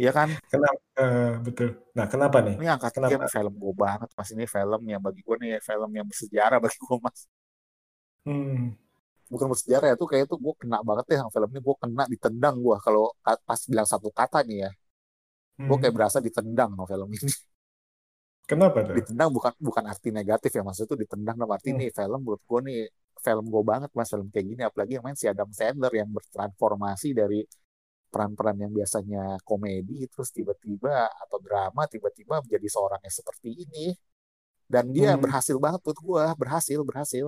Iya 0.00 0.10
kan? 0.18 0.28
Kenapa? 0.50 0.78
eh, 1.00 1.24
betul. 1.46 1.68
Nah 1.96 2.06
kenapa 2.12 2.38
nih? 2.46 2.54
Ini 2.58 2.66
angkat 2.74 2.92
Kenapa? 2.94 3.24
film 3.34 3.52
gue 3.62 3.72
banget 3.84 4.08
mas. 4.16 4.28
Ini 4.34 4.44
film 4.54 4.80
yang 4.92 5.00
bagi 5.06 5.20
gue 5.26 5.36
nih 5.42 5.50
film 5.68 5.90
yang 5.98 6.06
bersejarah 6.10 6.58
bagi 6.64 6.78
gue 6.86 6.96
mas. 7.06 7.20
Hmm, 8.24 8.76
Bukan 9.32 9.46
bersejarah 9.52 9.86
ya 9.92 9.96
tuh 10.00 10.08
kayak 10.12 10.24
tuh 10.30 10.38
gue 10.44 10.54
kena 10.60 10.78
banget 10.88 11.04
deh 11.10 11.18
sama 11.20 11.30
film 11.34 11.48
ini. 11.52 11.60
Gue 11.66 11.76
kena 11.82 12.02
ditendang 12.12 12.54
gue 12.64 12.76
kalau 12.86 13.02
ka- 13.24 13.42
pas 13.48 13.60
bilang 13.70 13.88
satu 13.92 14.08
kata 14.18 14.38
nih 14.48 14.56
ya. 14.64 14.70
Gue 15.68 15.76
kayak 15.80 15.94
hmm. 15.94 15.98
berasa 15.98 16.18
ditendang 16.26 16.70
sama 16.74 16.84
film 16.90 17.08
ini. 17.16 17.28
Kenapa 18.50 18.80
tuh? 18.88 18.98
Ditendang 18.98 19.30
bukan 19.36 19.52
bukan 19.58 19.84
arti 19.92 20.08
negatif 20.18 20.50
ya 20.56 20.62
maksudnya 20.66 20.90
tuh 20.94 21.00
ditendang 21.04 21.36
dalam 21.40 21.52
arti 21.56 21.70
Hmm, 21.70 21.78
nih 21.78 21.88
film 21.98 22.18
menurut 22.22 22.42
gue 22.50 22.60
nih 22.68 22.78
film 23.26 23.44
gue 23.54 23.62
banget 23.70 23.90
mas 23.96 24.08
film 24.12 24.26
kayak 24.32 24.46
gini 24.50 24.62
apalagi 24.68 24.92
yang 24.96 25.04
main 25.06 25.18
si 25.18 25.26
Adam 25.32 25.50
Sandler 25.58 25.92
yang 26.00 26.08
bertransformasi 26.16 27.08
dari 27.20 27.38
peran-peran 28.14 28.54
yang 28.62 28.70
biasanya 28.70 29.42
komedi 29.42 30.06
terus 30.06 30.30
tiba-tiba 30.30 31.10
atau 31.26 31.42
drama 31.42 31.82
tiba-tiba 31.90 32.38
menjadi 32.38 32.68
seorang 32.70 33.02
yang 33.02 33.10
seperti 33.10 33.50
ini. 33.66 33.86
Dan 34.70 34.94
dia 34.94 35.18
hmm. 35.18 35.22
berhasil 35.26 35.56
banget 35.58 35.82
buat 35.82 35.98
gue 35.98 36.24
berhasil 36.38 36.78
berhasil. 36.86 37.26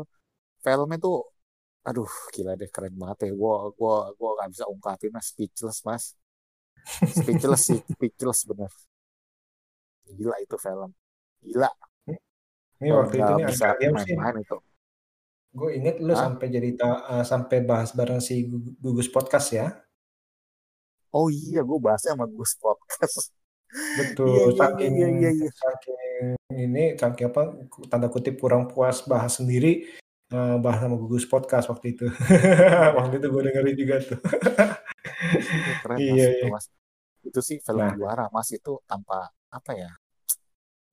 Filmnya 0.62 0.98
tuh 1.02 1.26
aduh 1.82 2.10
gila 2.30 2.54
deh 2.54 2.70
keren 2.70 2.94
banget 2.94 3.26
ya. 3.26 3.32
Gue 3.34 3.54
gua 3.74 4.14
gua 4.14 4.30
nggak 4.38 4.50
bisa 4.54 4.64
ungkapin 4.70 5.10
mas. 5.10 5.34
Speechless 5.34 5.78
mas. 5.82 6.04
Speechless 7.02 7.62
sih 7.66 7.80
speechless 7.98 8.46
bener. 8.46 8.70
Gila 10.06 10.38
itu 10.38 10.56
film. 10.62 10.94
Gila. 11.42 11.70
Ini 12.76 12.92
waktu 12.92 13.16
itu 13.18 13.32
nih 13.40 13.46
bisa 13.48 13.66
main-main 13.74 14.36
itu. 14.44 14.58
Gue 15.56 15.70
inget 15.80 15.96
lu 16.04 16.12
Hah? 16.12 16.28
sampai 16.28 16.46
jadi 16.52 16.70
ta- 16.76 17.04
eh, 17.16 17.24
sampai 17.24 17.64
bahas 17.64 17.96
bareng 17.96 18.20
si 18.20 18.44
Gu- 18.44 18.76
Gugus 18.76 19.08
Podcast 19.08 19.48
ya. 19.56 19.72
Oh 21.12 21.28
iya 21.28 21.60
gue 21.60 21.78
bahasnya 21.78 22.14
sama 22.14 22.26
Gus 22.26 22.56
podcast 22.56 23.34
Betul. 23.98 24.30
iya 24.30 24.56
Saking 24.56 24.92
iya 24.94 25.08
iya 25.10 25.30
iya 25.34 25.50
saking 25.52 25.98
ini 26.56 26.84
saking 26.96 27.26
apa 27.28 27.42
tanda 27.86 28.08
kutip 28.08 28.38
kurang 28.38 28.70
puas 28.70 29.04
bahas 29.04 29.36
sendiri 29.36 29.84
eh, 30.32 30.56
bahas 30.58 30.80
sama 30.82 30.96
Gugus 30.96 31.22
Podcast 31.22 31.68
waktu 31.68 31.94
itu. 31.94 32.06
waktu 32.98 33.14
itu 33.20 33.26
gue 33.28 33.42
dengerin 33.46 33.76
juga 33.76 33.94
tuh. 34.02 34.18
iya 35.36 35.74
keren 35.82 35.98
mas 35.98 36.02
Iya 36.02 36.26
itu 36.30 36.46
iya. 36.46 36.50
mas 36.50 36.66
itu 37.22 37.40
sih 37.42 37.58
film 37.60 37.82
Nah, 37.82 37.92
juara 37.94 38.24
mas 38.30 38.48
itu 38.50 38.78
tanpa 38.86 39.28
apa 39.50 39.70
ya 39.74 39.90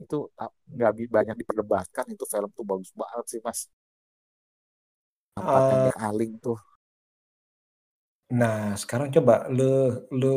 itu 0.02 0.28
ta- 0.36 0.52
nggak 0.68 0.92
banyak 1.08 1.36
diperdebatkan 1.40 2.06
itu 2.12 2.26
film 2.28 2.50
tuh 2.52 2.66
bagus 2.66 2.92
banget 2.92 3.26
sih 3.30 3.40
mas 3.40 3.70
tempatnya 5.38 5.74
eh, 5.78 5.84
Nick 5.88 5.98
Aling 6.02 6.34
tuh 6.42 6.58
nah 8.34 8.74
sekarang 8.82 9.14
coba 9.16 9.46
lu 9.54 9.94
lu 10.10 10.36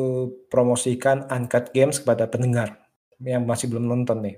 promosikan 0.53 1.25
Uncut 1.33 1.73
Games 1.73 1.97
kepada 2.03 2.29
pendengar 2.29 2.69
yang 3.25 3.49
masih 3.49 3.73
belum 3.73 3.89
nonton 3.89 4.21
nih. 4.21 4.37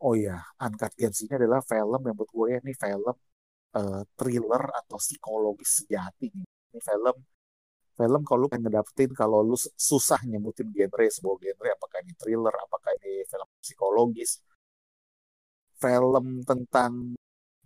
oh 0.00 0.16
iya 0.16 0.40
Uncut 0.64 0.92
Games 0.96 1.18
ini 1.24 1.32
adalah 1.36 1.60
film 1.60 2.00
yang 2.00 2.16
buat 2.16 2.30
gue 2.32 2.46
ini 2.64 2.72
film 2.72 3.16
eh, 3.76 4.02
thriller 4.16 4.64
atau 4.80 4.96
psikologis 4.96 5.70
sejati 5.84 6.32
ini 6.32 6.78
film 6.80 7.16
film 7.94 8.20
kalau 8.26 8.38
lu 8.44 8.48
ngedapetin 8.50 9.10
kalau 9.14 9.38
lu 9.44 9.56
susah 9.88 10.20
nyebutin 10.26 10.68
genre 10.74 11.04
sebuah 11.16 11.36
genre 11.42 11.68
apakah 11.78 11.98
ini 12.02 12.12
thriller 12.18 12.54
apakah 12.64 12.90
ini 12.98 13.22
film 13.30 13.48
psikologis 13.62 14.30
film 15.78 16.24
tentang 16.48 16.92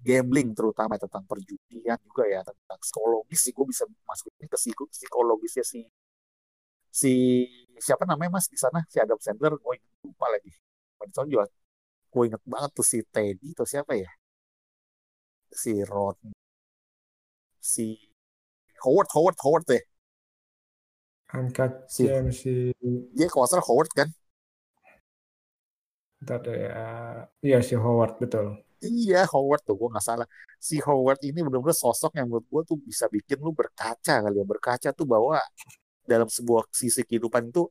gambling 0.07 0.51
terutama 0.59 0.95
tentang 1.03 1.25
perjudian 1.31 1.99
juga 2.07 2.25
ya 2.35 2.41
tentang 2.47 2.79
psikologis 2.85 3.41
sih 3.45 3.53
gue 3.57 3.67
bisa 3.73 3.85
masuk 4.09 4.31
ini 4.39 4.47
ke 4.53 4.59
psiko- 4.63 4.91
psikologisnya 4.95 5.65
si 5.73 5.81
si 7.01 7.11
siapa 7.87 8.05
namanya 8.11 8.31
mas 8.37 8.47
di 8.53 8.59
sana? 8.65 8.81
Si 8.93 8.97
Adam 9.05 9.19
Sandler 9.25 9.55
gue 9.65 9.75
lupa 10.07 10.27
lagi. 10.35 10.51
Soalnya 11.15 11.31
juga 11.35 11.45
gue 12.13 12.25
inget 12.29 12.43
banget 12.53 12.71
tuh 12.79 12.87
si 12.93 12.99
Teddy 13.15 13.49
atau 13.57 13.67
siapa 13.73 13.93
ya? 14.03 14.11
Si 15.53 15.85
Rod 15.85 16.17
si 17.61 17.87
Howard 18.85 19.09
Howard 19.15 19.37
Howard 19.45 19.65
deh. 19.69 19.83
Uncut 21.39 21.73
si 21.95 22.05
si 22.41 22.53
dia 23.17 23.29
kalau 23.33 23.47
salah 23.49 23.65
Howard 23.69 23.91
kan? 23.99 24.09
Ntar 26.23 26.39
deh, 26.45 26.59
eh, 26.83 27.17
iya 27.47 27.59
si 27.69 27.75
Howard 27.85 28.13
betul. 28.23 28.47
Iya, 28.79 29.27
Howard 29.33 29.61
tuh, 29.67 29.75
gue 29.81 29.88
nggak 29.91 30.07
salah. 30.07 30.27
Si 30.62 30.79
Howard 30.87 31.19
ini 31.27 31.38
benar-benar 31.43 31.75
sosok 31.75 32.14
yang 32.19 32.27
menurut 32.31 32.47
gue 32.53 32.62
tuh 32.71 32.79
bisa 32.79 33.05
bikin 33.11 33.38
lu 33.43 33.51
berkaca 33.51 34.14
kali 34.23 34.37
ya. 34.38 34.45
Berkaca 34.47 34.88
tuh 34.95 35.07
bahwa 35.14 35.43
dalam 36.07 36.29
sebuah 36.31 36.62
sisi 36.71 37.03
kehidupan 37.09 37.51
itu 37.51 37.67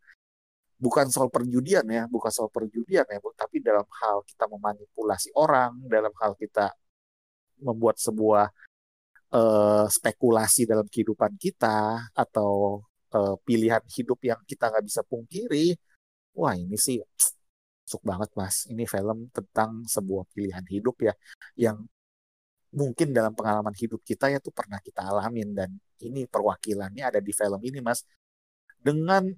bukan 0.78 1.08
soal 1.13 1.30
perjudian 1.34 1.86
ya, 1.88 2.04
bukan 2.12 2.32
soal 2.34 2.50
perjudian 2.54 3.06
ya, 3.08 3.17
tapi 3.41 3.58
dalam 3.63 3.88
hal 4.02 4.17
kita 4.30 4.46
memanipulasi 4.54 5.30
orang, 5.36 5.72
dalam 5.89 6.13
hal 6.22 6.34
kita 6.38 6.70
membuat 7.63 7.98
sebuah 7.98 8.46
eh, 9.36 9.86
spekulasi 9.98 10.62
dalam 10.72 10.88
kehidupan 10.93 11.34
kita 11.39 11.78
atau 12.15 12.84
eh, 13.15 13.36
pilihan 13.48 13.84
hidup 13.96 14.20
yang 14.30 14.39
kita 14.50 14.70
nggak 14.72 14.86
bisa 14.89 15.02
pungkiri. 15.08 15.76
Wah, 16.39 16.54
ini 16.58 16.78
sih 16.80 16.98
masuk 17.88 18.04
banget, 18.04 18.30
Mas. 18.36 18.67
Ini 18.67 18.84
film 18.84 19.32
tentang 19.32 19.88
sebuah 19.88 20.28
pilihan 20.36 20.65
hidup 20.67 21.00
ya 21.08 21.15
yang 21.56 21.88
mungkin 22.76 23.15
dalam 23.15 23.32
pengalaman 23.32 23.71
hidup 23.80 24.04
kita 24.04 24.28
ya 24.28 24.43
tuh 24.43 24.52
pernah 24.52 24.84
kita 24.84 25.08
alamin 25.08 25.56
dan 25.56 25.71
ini 26.04 26.28
perwakilannya 26.28 27.00
ada 27.00 27.23
di 27.23 27.32
film 27.32 27.63
ini 27.63 27.80
mas. 27.80 28.04
Dengan 28.76 29.32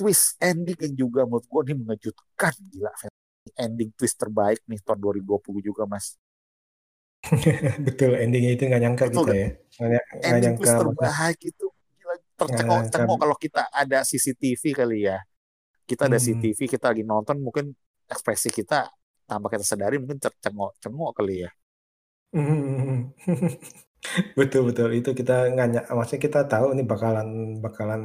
twist 0.00 0.40
ending 0.40 0.80
yang 0.80 0.94
juga 0.96 1.28
menurut 1.28 1.44
gue 1.44 1.60
ini 1.68 1.74
mengejutkan 1.76 2.56
gila 2.72 2.88
film 2.96 3.16
ending 3.60 3.92
twist 3.92 4.16
terbaik 4.16 4.64
nih 4.64 4.80
tahun 4.80 4.98
2020 5.20 5.68
juga 5.68 5.84
mas. 5.84 6.16
Betul 7.86 8.16
endingnya 8.16 8.56
itu 8.56 8.64
nggak 8.64 8.80
nyangka 8.80 9.04
betul 9.12 9.28
kita 9.28 9.28
kan? 9.28 9.36
ya. 9.36 9.48
Nggak 9.76 10.04
ending 10.24 10.40
nyangka 10.40 10.56
twist 10.56 10.76
terbaik 10.80 11.38
itu 11.44 11.66
gila 12.00 12.14
nggak 12.16 12.18
tercengok 12.40 12.80
nyangka. 12.80 12.92
cengok 12.96 13.16
kalau 13.20 13.36
kita 13.36 13.62
ada 13.76 13.98
CCTV 14.00 14.62
kali 14.72 14.98
ya 15.04 15.20
kita 15.88 16.04
ada 16.06 16.20
hmm, 16.20 16.44
CCTV 16.44 16.58
kita 16.68 16.92
lagi 16.92 17.04
nonton 17.08 17.40
mungkin 17.40 17.72
ekspresi 18.04 18.52
kita 18.52 18.92
tanpa 19.24 19.48
kita 19.48 19.64
sadari 19.64 19.96
mungkin 19.96 20.20
tercengok-cengok 20.20 21.10
kali 21.16 21.48
ya. 21.48 21.50
Hmm. 22.36 23.08
betul 24.38 24.68
betul 24.68 24.94
itu 24.94 25.10
kita 25.16 25.50
nggak 25.52 25.90
maksudnya 25.90 26.22
kita 26.22 26.40
tahu 26.46 26.76
nih 26.76 26.86
bakalan 26.86 27.58
bakalan 27.58 28.02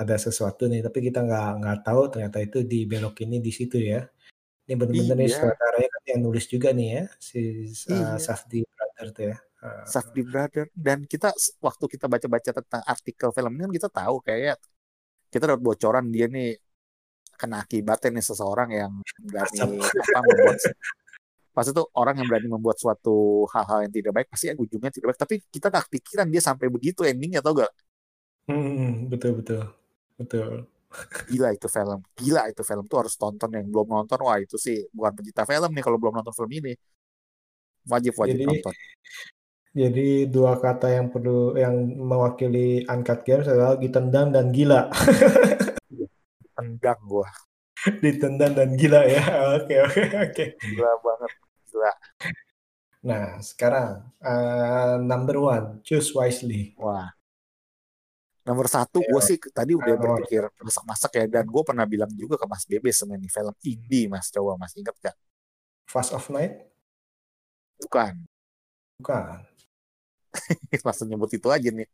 ada 0.00 0.16
sesuatu 0.20 0.68
nih 0.68 0.84
tapi 0.84 0.98
kita 1.08 1.24
nggak 1.24 1.48
nggak 1.60 1.78
tahu 1.88 2.02
ternyata 2.12 2.38
itu 2.44 2.60
di 2.64 2.84
belok 2.84 3.16
ini 3.24 3.40
di 3.40 3.52
situ 3.52 3.80
ya. 3.80 4.04
Ini 4.64 4.80
benar-benar 4.80 5.16
nih 5.20 5.28
Iya. 5.28 5.36
sutradaranya 5.36 5.88
kan 5.92 6.02
yang 6.08 6.20
nulis 6.24 6.44
juga 6.48 6.68
nih 6.72 6.88
ya 6.96 7.04
si 7.20 7.40
uh, 7.92 8.16
Iya. 8.16 8.16
Safdie 8.16 8.64
Brother 8.64 9.06
tuh 9.12 9.24
ya. 9.32 9.36
Uh, 9.60 9.84
Safdie 9.88 10.24
Brother 10.24 10.64
dan 10.76 10.98
kita 11.04 11.32
waktu 11.60 11.84
kita 11.88 12.06
baca-baca 12.08 12.50
tentang 12.60 12.82
artikel 12.84 13.28
film 13.32 13.52
ini 13.56 13.60
kan 13.68 13.72
kita 13.72 13.88
tahu 13.92 14.16
kayak 14.24 14.56
kita 15.34 15.50
dapat 15.50 15.62
bocoran 15.66 16.06
dia 16.14 16.30
nih 16.30 16.54
kena 17.34 17.66
akibatnya 17.66 18.14
nih 18.14 18.24
seseorang 18.30 18.70
yang 18.70 18.92
berani 19.18 19.58
apa 19.82 20.18
membuat 20.22 20.58
pas 21.54 21.66
itu 21.66 21.82
orang 21.98 22.14
yang 22.22 22.26
berani 22.30 22.46
membuat 22.46 22.78
suatu 22.78 23.42
hal-hal 23.50 23.86
yang 23.86 23.92
tidak 23.94 24.12
baik 24.14 24.26
pasti 24.30 24.54
ujungnya 24.54 24.90
tidak 24.94 25.06
baik. 25.10 25.18
Tapi 25.18 25.34
kita 25.50 25.66
gak 25.74 25.90
kepikiran 25.90 26.26
dia 26.30 26.42
sampai 26.42 26.70
begitu 26.70 27.02
endingnya 27.02 27.42
tau 27.42 27.58
gak 27.58 27.72
hmm, 28.46 29.10
betul 29.10 29.42
betul. 29.42 29.62
Betul. 30.14 30.70
gila 31.26 31.50
itu 31.50 31.66
film. 31.66 32.06
Gila 32.14 32.42
itu 32.54 32.62
film 32.62 32.86
tuh 32.86 32.98
harus 33.02 33.18
tonton 33.18 33.50
yang 33.50 33.66
belum 33.66 33.90
nonton. 33.90 34.18
Wah 34.22 34.38
itu 34.38 34.54
sih 34.54 34.86
bukan 34.94 35.18
pencinta 35.18 35.42
film 35.42 35.70
nih 35.74 35.82
kalau 35.82 35.98
belum 35.98 36.14
nonton 36.22 36.30
film 36.30 36.50
ini. 36.54 36.78
Wajib 37.90 38.14
wajib 38.14 38.38
Jadi 38.38 38.46
nonton 38.46 38.74
jadi 39.74 40.30
dua 40.30 40.54
kata 40.62 40.86
yang 40.86 41.10
perlu 41.10 41.58
yang 41.58 41.74
mewakili 41.98 42.86
Uncut 42.86 43.26
Games 43.26 43.46
adalah 43.50 43.74
ditendang 43.74 44.30
dan 44.30 44.54
gila. 44.54 44.86
tendang 46.54 47.00
gua 47.10 47.26
ditendang 48.04 48.54
dan 48.54 48.70
gila 48.78 49.02
ya. 49.04 49.22
Oke 49.58 49.74
oke 49.82 50.02
oke. 50.30 50.44
gila 50.62 50.90
banget 51.02 51.32
gila 51.68 51.92
Nah 53.04 53.36
sekarang 53.44 54.08
uh, 54.24 54.96
number 55.02 55.36
one 55.42 55.66
choose 55.84 56.08
wisely. 56.14 56.72
wah 56.80 57.10
nomor 58.44 58.68
satu 58.68 59.00
gue 59.00 59.20
Ayo. 59.20 59.24
sih 59.24 59.36
tadi 59.40 59.72
udah 59.72 59.96
Nomor. 59.96 60.20
berpikir 60.20 60.44
masak-masak 60.60 61.10
ya 61.16 61.24
dan 61.40 61.48
gue 61.48 61.62
pernah 61.64 61.88
bilang 61.88 62.12
juga 62.12 62.36
ke 62.36 62.44
Mas 62.44 62.68
Bebe 62.68 62.92
sebenarnya 62.92 63.28
film 63.32 63.54
indie 63.64 64.04
Mas 64.04 64.28
coba 64.28 64.60
Mas 64.60 64.76
ingat 64.76 64.92
gak 65.00 65.16
Fast 65.88 66.12
of 66.12 66.28
Night 66.28 66.68
bukan 67.80 68.28
bukan. 69.00 69.53
langsung 70.86 71.08
nyebut 71.10 71.30
itu 71.38 71.48
aja 71.50 71.68
nih 71.70 71.88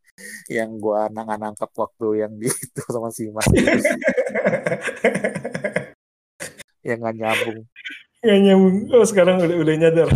yang 0.51 0.71
gua 0.83 1.09
nangka 1.13 1.37
nangkep 1.41 1.71
waktu 1.77 2.07
yang 2.27 2.33
di 2.41 2.47
itu 2.67 2.83
sama 2.91 3.09
si 3.13 3.29
Mas 3.35 3.49
yang 6.87 6.99
nggak 7.01 7.17
nyambung 7.21 7.61
Gak 8.21 8.37
nyambung. 8.45 8.77
Oh 8.93 9.05
sekarang 9.09 9.41
udah 9.41 9.57
udah 9.65 9.75
nyadar. 9.81 10.09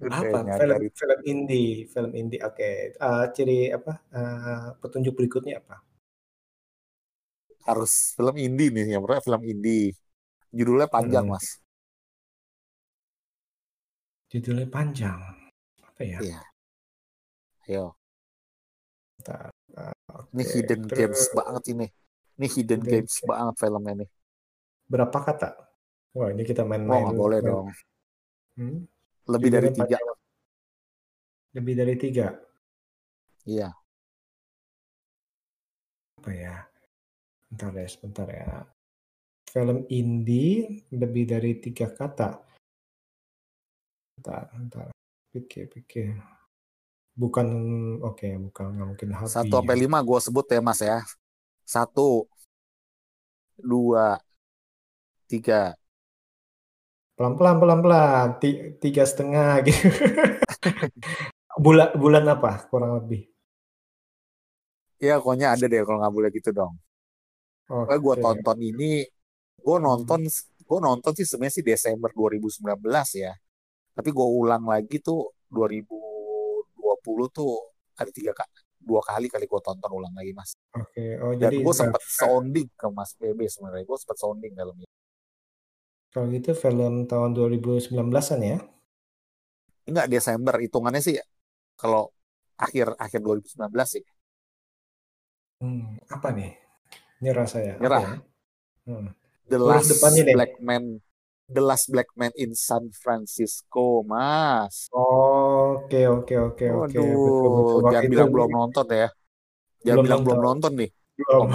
udah 0.00 0.30
apa 0.32 0.38
nyadar 0.46 0.80
film 0.80 0.80
itu. 0.88 1.00
film 1.00 1.20
indie 1.32 1.70
film 1.92 2.12
indie 2.16 2.40
oke 2.40 2.70
Eh, 2.96 3.24
ciri 3.36 3.58
apa 3.76 3.92
eh, 4.16 4.66
petunjuk 4.80 5.12
berikutnya 5.18 5.60
apa 5.60 5.76
harus 7.68 7.92
film 8.16 8.36
indie 8.46 8.68
nih 8.74 8.84
yang 8.96 9.02
pertama 9.04 9.22
film 9.26 9.42
indie 9.52 9.92
judulnya 10.56 10.88
panjang 10.94 11.26
Hmm. 11.26 11.34
mas 11.36 11.46
judulnya 14.30 14.66
panjang 14.70 15.20
apa 15.88 16.02
ya 16.06 16.18
Iya. 16.22 16.40
Ayo 17.70 17.94
Bentar. 19.20 19.52
Eh, 19.78 19.94
ini 20.34 20.42
hidden 20.42 20.82
Terus 20.88 20.96
games 20.98 21.22
banget 21.36 21.64
ini. 21.70 21.86
Ini 22.40 22.46
hidden 22.50 22.80
Hidden 22.82 22.90
games 23.06 23.14
banget 23.22 23.54
filmnya 23.62 23.94
nih 24.02 24.10
berapa 24.90 25.18
kata? 25.22 25.54
Wah 26.18 26.34
ini 26.34 26.42
kita 26.42 26.66
oh 26.66 26.68
main-main 26.74 27.14
boleh 27.14 27.38
main- 27.38 27.46
dong. 27.46 27.66
Hmm? 28.58 28.78
lebih 29.30 29.50
dari 29.54 29.68
Judulnya 29.70 29.86
tiga. 29.86 29.98
lebih 31.54 31.74
dari 31.78 31.94
tiga? 31.94 32.26
Iya. 33.46 33.70
Apa 36.18 36.30
ya? 36.34 36.56
Bentar 37.46 37.70
ya 37.78 37.86
sebentar 37.86 38.26
ya. 38.26 38.66
Film 39.46 39.86
indie 39.86 40.82
lebih 40.90 41.24
dari 41.30 41.62
tiga 41.62 41.86
kata. 41.94 42.42
Bentar 44.18 44.50
bentar. 44.58 44.86
Pikir 45.30 45.70
pikir 45.70 46.18
bukan 47.22 47.46
oke 48.06 48.26
bukan 48.44 48.64
nggak 48.74 48.88
mungkin 48.90 49.10
Happy 49.20 49.32
satu 49.32 49.52
sampai 49.60 49.76
lima 49.82 49.98
gue 50.08 50.18
sebut 50.26 50.46
ya 50.54 50.60
mas 50.66 50.80
ya. 50.88 50.98
Satu 51.74 52.28
dua 53.62 54.20
tiga. 55.28 55.76
Pelan 57.16 57.32
pelan 57.38 57.56
pelan 57.62 57.80
pelan 57.84 58.26
Ti- 58.40 58.62
tiga 58.82 59.02
setengah 59.10 59.50
gitu. 59.66 59.86
Bulan 61.64 61.90
bulan 62.02 62.24
apa 62.34 62.50
kurang 62.70 62.92
lebih? 62.98 63.20
Ya 65.06 65.14
pokoknya 65.20 65.46
ada 65.54 65.64
deh 65.72 65.80
kalau 65.86 65.98
nggak 66.00 66.14
boleh 66.16 66.30
gitu 66.36 66.50
dong. 66.58 66.72
Oke. 67.68 68.04
gue 68.04 68.14
tonton 68.24 68.58
ini 68.70 68.90
gue 69.66 69.76
nonton 69.86 70.20
gue 70.68 70.78
nonton 70.88 71.12
sih 71.18 71.26
sebenarnya 71.28 71.54
sih 71.60 71.66
Desember 71.66 72.10
2019 72.14 73.08
ya. 73.16 73.32
Tapi 73.96 74.10
gue 74.16 74.28
ulang 74.40 74.64
lagi 74.72 74.96
tuh 75.02 75.32
2020 77.04 77.36
tuh 77.36 77.52
ada 77.96 78.10
tiga 78.10 78.32
kali 78.32 78.54
dua 78.80 79.04
kali 79.04 79.28
kali 79.28 79.44
gue 79.44 79.60
tonton 79.60 79.92
ulang 79.92 80.14
lagi 80.16 80.32
mas 80.32 80.56
oke 80.72 81.04
oh 81.20 81.36
dan 81.36 81.52
jadi 81.52 81.56
gue 81.60 81.74
sempet 81.76 82.00
sounding 82.00 82.68
ke 82.72 82.86
mas 82.88 83.12
BB 83.20 83.44
sebenarnya 83.44 83.84
gue 83.84 83.98
sempet 84.00 84.16
sounding 84.16 84.52
filmnya 84.56 84.88
kalau 86.10 86.26
gitu 86.32 86.56
film 86.56 87.06
tahun 87.06 87.30
2019an 87.36 88.40
ya 88.40 88.58
enggak 89.84 90.06
Desember 90.08 90.54
hitungannya 90.58 91.02
sih 91.04 91.16
kalau 91.76 92.08
akhir 92.56 92.96
akhir 92.96 93.20
2019 93.20 93.68
sih 93.84 94.04
hmm, 95.60 96.08
apa 96.08 96.28
nih 96.32 96.52
nyerah 97.20 97.48
saya 97.48 97.76
Nyerah. 97.76 98.00
ya? 98.00 98.16
Hmm. 98.88 99.12
The 99.44 99.60
Last 99.60 99.92
depannya 99.92 100.22
deh. 100.24 100.34
Black 100.34 100.54
Man 100.64 101.04
The 101.50 101.62
Last 101.62 101.92
Black 101.92 102.10
Man 102.16 102.32
in 102.38 102.56
San 102.56 102.88
Francisco 102.96 104.06
mas 104.08 104.88
Oke 105.90 106.06
oke 106.06 106.34
oke 106.38 106.66
oke 106.70 106.86
Waduh, 106.94 107.02
betul 107.02 107.82
jangan 107.90 108.04
itu 108.06 108.12
bilang 108.14 108.30
belum 108.30 108.50
nonton 108.54 108.86
ya. 108.88 109.08
Jangan 109.80 109.90
Belum 109.90 110.04
bilang 110.06 110.22
belum 110.22 110.38
nonton. 110.38 110.46
nonton 110.46 110.72
nih. 110.78 110.90
belum. 111.18 111.46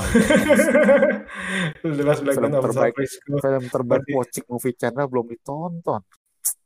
Oh 1.81 2.03
Last 2.03 2.21
Black 2.27 2.35
Film 2.35 2.51
San 2.51 2.63
terbaik. 2.67 2.93
Film 3.39 3.63
terbaik 3.65 4.03
Watching 4.11 4.45
Movie 4.45 4.75
Channel 4.75 5.07
belum 5.07 5.25
ditonton. 5.25 6.01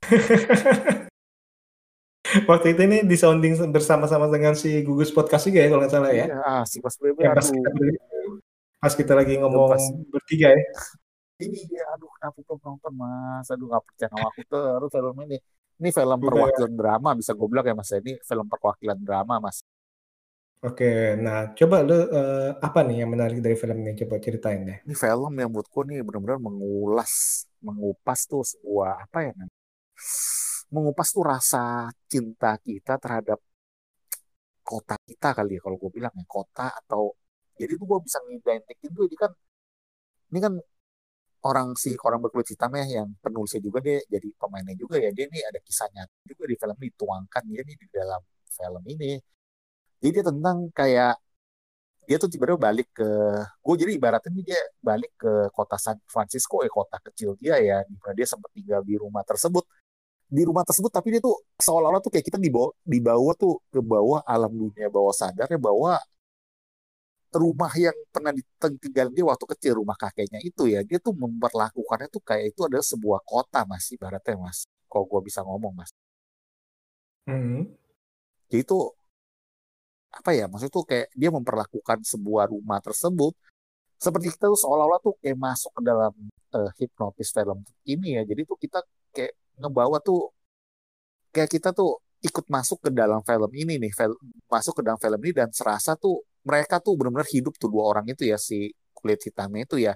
Waktu 2.45 2.65
itu 2.73 2.81
ini 2.83 2.97
di 3.01 3.13
sounding 3.13 3.53
bersama-sama 3.69 4.25
dengan 4.27 4.53
si 4.53 4.81
Gugus 4.81 5.09
Podcast 5.09 5.45
juga 5.45 5.61
ya 5.61 5.69
kalau 5.69 5.81
nggak 5.81 5.93
salah 5.93 6.09
ya. 6.09 6.25
Iya, 6.25 6.61
si 6.63 6.77
Mas 6.77 6.97
Bebe 6.97 7.21
Yang 7.21 7.35
pas 7.35 7.45
aduh. 7.45 7.53
kita, 7.55 7.69
pas 8.77 8.93
kita 8.95 9.13
lagi 9.13 9.33
ngomong 9.37 9.69
Pas- 9.69 9.93
bertiga 10.09 10.49
ya. 10.49 10.65
Iya, 11.39 11.87
aduh 11.95 12.11
kenapa 12.19 12.35
belum 12.43 12.59
nonton 12.59 12.91
Mas? 12.93 13.47
Aduh 13.47 13.65
nggak 13.65 13.83
percaya 13.85 14.09
sama 14.11 14.27
aku 14.27 14.41
terus 14.43 14.89
film 14.91 15.17
ini. 15.23 15.37
Ini 15.79 15.89
film 15.95 16.19
Udah. 16.19 16.27
perwakilan 16.27 16.73
drama 16.75 17.09
bisa 17.15 17.31
gue 17.31 17.47
bilang 17.47 17.65
ya 17.65 17.75
Mas. 17.75 17.91
Ini 17.95 18.13
film 18.19 18.45
perwakilan 18.51 18.99
drama 18.99 19.35
Mas. 19.39 19.57
Oke, 20.59 21.15
nah 21.15 21.55
coba 21.55 21.87
lu 21.87 21.95
eh, 21.95 22.51
apa 22.59 22.83
nih 22.83 23.07
yang 23.07 23.15
menarik 23.15 23.39
dari 23.39 23.55
film 23.55 23.79
ini? 23.79 23.95
Coba 23.95 24.19
ceritain 24.19 24.59
deh. 24.67 24.77
Ini 24.83 24.91
film 24.91 25.33
yang 25.39 25.49
menurut 25.55 25.69
gue 25.71 25.83
nih 25.87 26.03
benar-benar 26.03 26.39
mengulas, 26.43 27.47
mengupas 27.63 28.27
tuh 28.27 28.43
sebuah 28.43 29.07
apa 29.07 29.31
ya? 29.31 29.33
Mengupas 30.67 31.15
tuh 31.15 31.23
rasa 31.23 31.87
cinta 32.11 32.59
kita 32.59 32.99
terhadap 32.99 33.39
kota 34.69 34.95
kita 35.01 35.33
kali 35.33 35.57
ya 35.57 35.61
kalau 35.65 35.77
gue 35.81 35.91
bilang 35.97 36.13
ya 36.13 36.25
kota 36.29 36.69
atau 36.69 37.17
jadi 37.57 37.73
tuh 37.73 37.85
gue 37.89 37.99
bisa 38.05 38.17
ngidentikin 38.21 38.89
tuh 38.93 39.03
ini 39.09 39.17
kan 39.17 39.31
ini 40.29 40.39
kan 40.45 40.53
orang 41.47 41.71
si 41.79 41.95
orang 42.03 42.19
berkulit 42.23 42.47
hitam 42.51 42.71
ya 42.75 42.85
yang 43.01 43.09
penulisnya 43.23 43.61
juga 43.63 43.79
dia 43.79 43.99
jadi 44.11 44.27
pemainnya 44.35 44.75
juga 44.75 44.99
ya 44.99 45.09
dia 45.15 45.25
nih 45.31 45.41
ada 45.47 45.59
kisahnya 45.63 46.03
juga 46.27 46.43
di 46.51 46.55
film 46.59 46.75
ini 46.79 46.87
dituangkan 46.91 47.43
dia 47.47 47.61
nih 47.63 47.75
di 47.79 47.87
dalam 47.91 48.21
film 48.51 48.83
ini. 48.91 49.11
Jadi 49.99 50.11
dia 50.15 50.23
tentang 50.23 50.57
kayak 50.71 51.13
dia 52.07 52.17
tuh 52.17 52.29
tiba-tiba 52.31 52.57
balik 52.57 52.87
ke 52.89 53.09
gue 53.63 53.75
jadi 53.77 53.91
ibaratnya 53.99 54.31
dia 54.41 54.59
balik 54.81 55.13
ke 55.13 55.31
kota 55.53 55.77
San 55.77 55.97
Francisco 56.09 56.65
ya 56.65 56.71
kota 56.73 56.97
kecil 57.05 57.37
dia 57.37 57.55
ya 57.61 57.85
di 57.85 57.93
mana 58.01 58.13
dia 58.17 58.25
sempat 58.25 58.49
tinggal 58.51 58.81
di 58.83 58.95
rumah 58.99 59.23
tersebut. 59.23 59.63
Di 60.29 60.43
rumah 60.45 60.61
tersebut 60.67 60.91
tapi 60.93 61.13
dia 61.13 61.21
tuh 61.21 61.37
seolah-olah 61.57 62.01
tuh 62.05 62.11
kayak 62.13 62.25
kita 62.27 62.37
dibawa 62.41 62.69
dibawa 62.85 63.31
tuh 63.37 63.61
ke 63.73 63.79
bawah 63.81 64.21
alam 64.25 64.51
dunia 64.53 64.87
bawah 64.89 65.13
sadar 65.13 65.47
ya 65.49 65.57
bahwa 65.61 65.97
rumah 67.29 67.69
yang 67.77 67.93
pernah 68.09 68.33
ditinggalin 68.33 69.13
dia 69.13 69.25
waktu 69.25 69.45
kecil 69.53 69.71
rumah 69.81 69.97
kakeknya 69.97 70.39
itu 70.41 70.65
ya 70.65 70.81
dia 70.81 70.97
tuh 70.97 71.13
memperlakukannya 71.13 72.07
tuh 72.09 72.21
kayak 72.25 72.53
itu 72.55 72.61
adalah 72.65 72.85
sebuah 72.85 73.21
kota 73.25 73.65
mas 73.69 73.85
ibaratnya 73.93 74.35
mas. 74.41 74.65
Kalau 74.89 75.05
gue 75.05 75.21
bisa 75.29 75.45
ngomong 75.45 75.73
mas. 75.77 75.91
Hmm. 77.29 77.61
jadi 78.49 78.65
itu 78.65 78.77
apa 80.09 80.33
ya 80.33 80.49
maksudnya 80.49 80.73
tuh 80.73 80.85
kayak 80.89 81.07
dia 81.13 81.29
memperlakukan 81.29 82.01
sebuah 82.01 82.49
rumah 82.49 82.81
tersebut 82.81 83.37
seperti 84.01 84.33
kita 84.33 84.49
tuh 84.49 84.57
seolah-olah 84.57 84.97
tuh 85.03 85.13
kayak 85.21 85.37
masuk 85.37 85.71
ke 85.77 85.81
dalam 85.85 86.13
uh, 86.55 86.71
hipnotis 86.79 87.29
film 87.35 87.59
ini 87.83 88.17
ya. 88.17 88.23
Jadi 88.23 88.41
tuh 88.47 88.57
kita 88.57 88.79
kayak 89.11 89.33
ngebawa 89.59 89.99
tuh 89.99 90.31
kayak 91.35 91.51
kita 91.51 91.69
tuh 91.75 91.99
ikut 92.23 92.45
masuk 92.47 92.79
ke 92.83 92.89
dalam 92.95 93.21
film 93.23 93.51
ini 93.55 93.75
nih 93.79 93.91
film, 93.95 94.17
masuk 94.47 94.79
ke 94.79 94.81
dalam 94.87 94.99
film 94.99 95.19
ini 95.23 95.33
dan 95.35 95.49
serasa 95.51 95.95
tuh 95.99 96.23
mereka 96.49 96.81
tuh 96.81 96.97
benar-benar 96.97 97.29
hidup 97.29 97.53
tuh 97.61 97.69
dua 97.69 97.83
orang 97.93 98.05
itu 98.09 98.25
ya 98.25 98.37
si 98.41 98.73
kulit 98.97 99.21
hitamnya 99.21 99.63
itu 99.69 99.77
ya. 99.87 99.93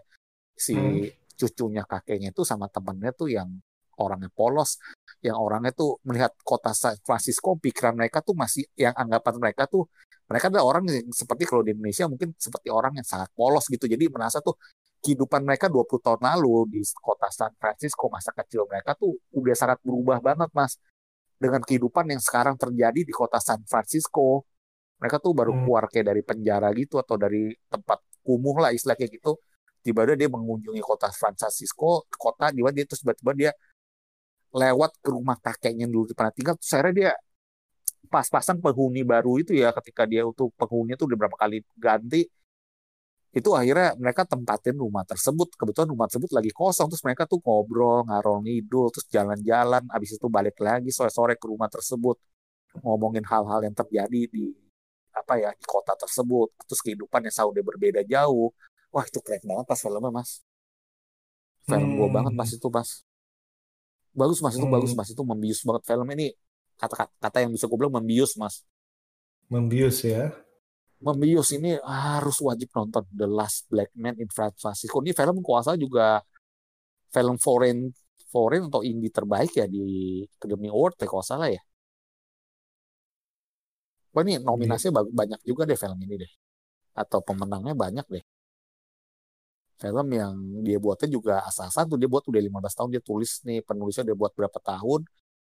Si 0.54 0.78
hmm. 0.78 1.34
cucunya 1.34 1.84
kakeknya 1.90 2.30
itu 2.30 2.46
sama 2.46 2.70
temannya 2.70 3.12
tuh 3.18 3.30
yang 3.34 3.50
orangnya 3.98 4.30
polos 4.34 4.82
yang 5.22 5.38
orangnya 5.38 5.72
tuh 5.74 6.02
melihat 6.04 6.34
kota 6.42 6.74
San 6.74 6.98
Francisco 7.06 7.56
pikiran 7.56 7.94
mereka 7.96 8.20
tuh 8.26 8.36
masih 8.36 8.66
yang 8.76 8.94
anggapan 8.98 9.34
mereka 9.40 9.64
tuh 9.70 9.88
mereka 10.28 10.50
adalah 10.50 10.66
orang 10.76 10.84
yang 10.88 11.08
seperti 11.12 11.44
kalau 11.48 11.62
di 11.62 11.76
Indonesia 11.76 12.08
mungkin 12.08 12.32
seperti 12.36 12.68
orang 12.72 12.96
yang 12.96 13.08
sangat 13.08 13.30
polos 13.36 13.68
gitu. 13.68 13.86
Jadi 13.86 14.08
merasa 14.08 14.40
tuh 14.40 14.56
kehidupan 15.04 15.44
mereka 15.44 15.68
20 15.68 16.00
tahun 16.00 16.22
lalu 16.24 16.80
di 16.80 16.82
kota 16.96 17.28
San 17.28 17.52
Francisco 17.60 18.08
masa 18.08 18.32
kecil 18.32 18.64
mereka 18.66 18.96
tuh 18.96 19.20
udah 19.36 19.56
sangat 19.56 19.80
berubah 19.84 20.24
banget 20.24 20.50
mas. 20.56 20.80
Dengan 21.36 21.60
kehidupan 21.60 22.08
yang 22.08 22.24
sekarang 22.24 22.56
terjadi 22.56 23.04
di 23.04 23.12
kota 23.12 23.36
San 23.44 23.68
Francisco 23.68 24.48
mereka 25.04 25.20
tuh 25.20 25.36
baru 25.36 25.52
hmm. 25.52 25.60
keluar 25.68 25.84
kayak 25.92 26.06
dari 26.16 26.22
penjara 26.24 26.72
gitu 26.72 26.96
atau 26.96 27.20
dari 27.20 27.52
tempat 27.68 28.00
kumuh 28.24 28.56
lah 28.64 28.72
istilahnya 28.72 29.12
gitu. 29.12 29.36
Tiba-tiba 29.84 30.16
dia 30.16 30.30
mengunjungi 30.32 30.80
kota 30.80 31.12
San 31.12 31.36
Francisco 31.36 32.08
kota 32.16 32.56
di 32.56 32.64
mana 32.64 32.72
dia 32.72 32.88
terus 32.88 33.04
tiba-tiba 33.04 33.32
dia 33.36 33.52
lewat 34.56 34.96
ke 35.04 35.10
rumah 35.12 35.36
kakeknya 35.44 35.92
dulu 35.92 36.08
pernah 36.16 36.32
tinggal. 36.32 36.56
Terus 36.56 36.72
akhirnya 36.72 36.96
dia 36.96 37.12
pas-pasan 38.08 38.64
penghuni 38.64 39.04
baru 39.04 39.44
itu 39.44 39.52
ya 39.60 39.76
ketika 39.76 40.08
dia 40.08 40.24
untuk 40.24 40.56
penghuni 40.56 40.96
itu 40.96 41.04
udah 41.04 41.18
berapa 41.20 41.36
kali 41.36 41.66
ganti 41.76 42.24
itu 43.34 43.50
akhirnya 43.60 43.98
mereka 43.98 44.24
tempatin 44.30 44.78
rumah 44.78 45.04
tersebut. 45.04 45.58
Kebetulan 45.60 45.90
rumah 45.92 46.08
tersebut 46.08 46.32
lagi 46.32 46.52
kosong 46.56 46.88
terus 46.88 47.04
mereka 47.04 47.28
tuh 47.28 47.44
ngobrol 47.44 48.08
ngarol 48.08 48.40
ngidul 48.46 48.88
terus 48.94 49.06
jalan-jalan 49.12 49.84
abis 49.92 50.16
itu 50.16 50.28
balik 50.32 50.56
lagi 50.64 50.94
sore-sore 50.96 51.36
ke 51.36 51.46
rumah 51.52 51.68
tersebut 51.68 52.16
ngomongin 52.82 53.26
hal-hal 53.26 53.60
yang 53.66 53.76
terjadi 53.76 54.22
di 54.30 54.63
apa 55.14 55.34
ya 55.38 55.50
di 55.54 55.66
kota 55.66 55.94
tersebut. 55.94 56.50
Terus 56.66 56.82
kehidupan 56.82 57.22
yang 57.24 57.34
udah 57.50 57.64
berbeda 57.64 58.02
jauh. 58.04 58.50
Wah 58.94 59.06
itu 59.06 59.20
keren 59.22 59.42
banget 59.46 59.66
pas 59.70 59.80
filmnya 59.80 60.10
mas. 60.10 60.42
Film 61.66 61.88
hmm. 61.94 61.98
gue 61.98 62.10
banget 62.10 62.34
mas 62.34 62.52
itu 62.54 62.68
mas. 62.68 62.90
Bagus 64.14 64.40
mas. 64.42 64.54
Itu 64.58 64.68
hmm. 64.68 64.76
bagus 64.76 64.92
mas. 64.98 65.10
Itu 65.14 65.24
membius 65.24 65.62
banget 65.64 65.84
film. 65.88 66.08
Ini 66.10 66.28
kata 66.78 67.08
kata 67.22 67.38
yang 67.46 67.52
bisa 67.54 67.66
gue 67.70 67.78
bilang 67.78 67.96
membius 67.96 68.34
mas. 68.36 68.66
Membius 69.48 70.02
ya? 70.02 70.34
Membius. 71.00 71.54
Ini 71.54 71.82
harus 71.86 72.38
wajib 72.42 72.70
nonton. 72.74 73.06
The 73.14 73.30
Last 73.30 73.70
Black 73.70 73.94
Man 73.94 74.18
in 74.18 74.30
San 74.30 74.54
Francisco. 74.58 75.02
Ini 75.02 75.14
film 75.14 75.40
kuasa 75.46 75.78
juga 75.78 76.22
film 77.14 77.38
foreign 77.38 77.94
foreign 78.34 78.66
atau 78.66 78.82
indie 78.82 79.14
terbaik 79.14 79.54
ya 79.54 79.70
di 79.70 80.26
Academy 80.26 80.74
Award 80.74 80.98
ya 80.98 81.06
kalau 81.06 81.22
salah 81.22 81.54
ya 81.54 81.62
Wah 84.14 84.22
ini 84.22 84.38
nominasinya 84.38 85.02
yeah. 85.02 85.10
banyak 85.10 85.40
juga 85.42 85.66
deh 85.66 85.78
film 85.78 85.98
ini 86.06 86.16
deh. 86.22 86.32
Atau 86.94 87.20
pemenangnya 87.26 87.74
banyak 87.74 88.06
deh. 88.14 88.24
Film 89.82 90.08
yang 90.14 90.34
dia 90.62 90.78
buatnya 90.78 91.10
juga 91.10 91.34
asal-asalan 91.50 91.98
tuh 91.98 92.00
dia 92.00 92.08
buat 92.08 92.24
udah 92.30 92.40
15 92.40 92.78
tahun 92.78 92.90
dia 92.94 93.02
tulis 93.04 93.42
nih 93.44 93.60
penulisnya 93.66 94.06
dia 94.14 94.18
buat 94.18 94.32
berapa 94.38 94.60
tahun. 94.62 95.02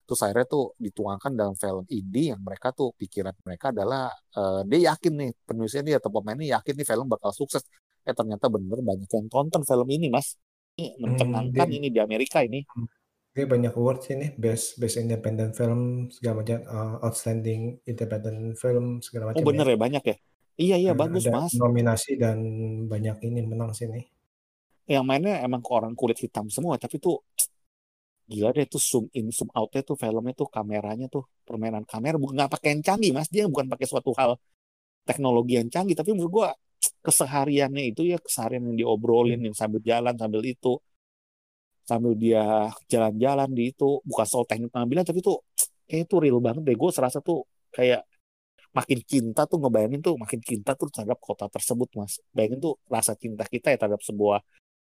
Terus 0.08 0.20
akhirnya 0.24 0.46
tuh 0.50 0.64
dituangkan 0.80 1.32
dalam 1.38 1.54
film 1.54 1.84
indie 1.86 2.34
yang 2.34 2.40
mereka 2.42 2.74
tuh 2.74 2.90
pikiran 2.98 3.32
mereka 3.46 3.70
adalah 3.70 4.10
uh, 4.34 4.66
dia 4.66 4.92
yakin 4.92 5.12
nih 5.14 5.30
penulisnya 5.46 5.82
nih 5.86 5.94
atau 6.02 6.10
pemainnya 6.10 6.58
yakin 6.58 6.74
nih 6.74 6.86
film 6.88 7.06
bakal 7.06 7.30
sukses. 7.30 7.62
Eh 8.02 8.16
ternyata 8.16 8.50
bener 8.50 8.82
banyak 8.82 9.06
yang 9.06 9.26
tonton 9.30 9.62
film 9.62 9.88
ini 9.88 10.10
mas. 10.10 10.34
Ini 10.74 10.98
hmm, 10.98 11.02
mencengangkan 11.02 11.68
hmm, 11.70 11.76
ini 11.78 11.88
di 11.94 12.00
Amerika 12.02 12.42
ini 12.42 12.66
dia 13.38 13.46
banyak 13.46 13.70
awards 13.78 14.10
ini 14.10 14.34
best 14.34 14.82
best 14.82 14.98
independent 14.98 15.54
film 15.54 16.10
segala 16.10 16.42
macam 16.42 16.58
uh, 16.66 16.96
outstanding 17.06 17.78
independent 17.86 18.58
film 18.58 18.98
segala 18.98 19.30
macam 19.30 19.38
oh 19.38 19.46
bener 19.46 19.66
ya, 19.70 19.78
ya 19.78 19.78
banyak 19.78 20.04
ya 20.04 20.16
Iya 20.58 20.76
iya 20.76 20.92
hmm, 20.92 21.00
bagus 21.00 21.24
mas. 21.30 21.54
Nominasi 21.54 22.18
dan 22.18 22.38
banyak 22.90 23.22
ini 23.30 23.46
menang 23.46 23.70
sini. 23.70 24.02
Yang 24.90 25.04
mainnya 25.06 25.38
emang 25.46 25.62
orang 25.70 25.94
kulit 25.94 26.18
hitam 26.18 26.50
semua, 26.50 26.74
tapi 26.82 26.98
tuh 26.98 27.22
gila 28.28 28.52
deh 28.52 28.66
tuh 28.66 28.82
zoom 28.82 29.06
in 29.14 29.30
zoom 29.32 29.48
outnya 29.54 29.80
tuh 29.86 29.96
filmnya 29.96 30.36
tuh 30.36 30.50
kameranya 30.52 31.08
tuh 31.08 31.24
permainan 31.48 31.88
kamera 31.88 32.20
bukan 32.20 32.36
nggak 32.36 32.52
pakai 32.60 32.68
yang 32.76 32.82
canggih 32.84 33.16
mas 33.16 33.32
dia 33.32 33.48
bukan 33.48 33.72
pakai 33.72 33.88
suatu 33.88 34.12
hal 34.20 34.36
teknologi 35.08 35.56
yang 35.56 35.72
canggih 35.72 35.96
tapi 35.96 36.12
menurut 36.12 36.28
gua 36.28 36.48
kesehariannya 37.00 37.88
itu 37.88 38.04
ya 38.04 38.20
keseharian 38.20 38.68
yang 38.68 38.76
diobrolin 38.84 39.40
hmm. 39.40 39.46
yang 39.48 39.56
sambil 39.56 39.80
jalan 39.80 40.12
sambil 40.20 40.44
itu 40.44 40.76
sambil 41.88 42.12
dia 42.12 42.68
jalan-jalan 42.92 43.48
di 43.56 43.72
itu 43.72 44.04
bukan 44.04 44.26
soal 44.28 44.44
teknik 44.44 44.68
pengambilan 44.68 45.08
tapi 45.08 45.24
tuh 45.24 45.40
kayak 45.88 46.04
itu 46.04 46.16
real 46.20 46.38
banget 46.44 46.62
deh. 46.68 46.76
Gue 46.76 46.90
serasa 46.92 47.24
tuh 47.24 47.48
kayak 47.72 48.04
makin 48.76 49.00
cinta 49.08 49.48
tuh 49.48 49.56
ngebayangin 49.64 50.00
tuh 50.04 50.14
makin 50.20 50.40
cinta 50.44 50.76
tuh 50.76 50.92
terhadap 50.92 51.16
kota 51.16 51.48
tersebut 51.48 51.88
mas. 51.96 52.20
Bayangin 52.36 52.60
tuh 52.60 52.74
rasa 52.92 53.16
cinta 53.16 53.48
kita 53.48 53.72
ya 53.72 53.80
terhadap 53.80 54.04
sebuah 54.04 54.44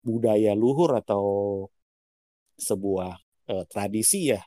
budaya 0.06 0.54
luhur 0.54 0.94
atau 0.94 1.24
sebuah 2.54 3.18
uh, 3.50 3.64
tradisi 3.66 4.30
ya 4.30 4.40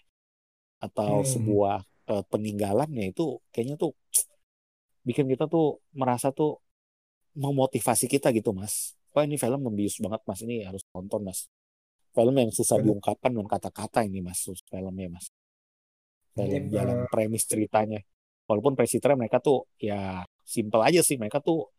atau 0.79 1.25
hmm. 1.25 1.27
sebuah 1.27 1.77
uh, 2.15 2.23
peninggalannya 2.31 3.11
itu 3.11 3.43
kayaknya 3.51 3.75
tuh 3.75 3.91
bikin 5.03 5.27
kita 5.27 5.51
tuh 5.51 5.83
merasa 5.91 6.31
tuh 6.31 6.63
memotivasi 7.35 8.07
kita 8.07 8.31
gitu 8.31 8.55
mas. 8.55 8.95
Wah 9.11 9.27
ini 9.27 9.35
film 9.35 9.59
membius 9.67 9.99
banget 9.99 10.21
mas. 10.23 10.39
Ini 10.47 10.63
harus 10.63 10.87
nonton 10.95 11.27
mas 11.27 11.51
film 12.17 12.33
yang 12.33 12.49
susah 12.49 12.81
diungkapkan 12.81 13.29
dengan 13.29 13.45
kata-kata 13.45 14.01
ini 14.01 14.25
mas 14.25 14.41
filmnya 14.41 15.13
mas. 15.13 15.29
Film 16.33 16.65
jalan 16.73 17.05
uh, 17.05 17.09
premis 17.13 17.45
ceritanya. 17.45 18.01
Walaupun 18.49 18.73
presiden 18.73 19.21
mereka 19.21 19.37
tuh 19.37 19.69
ya 19.77 20.25
simple 20.41 20.81
aja 20.81 21.05
sih. 21.05 21.21
Mereka 21.21 21.45
tuh 21.45 21.69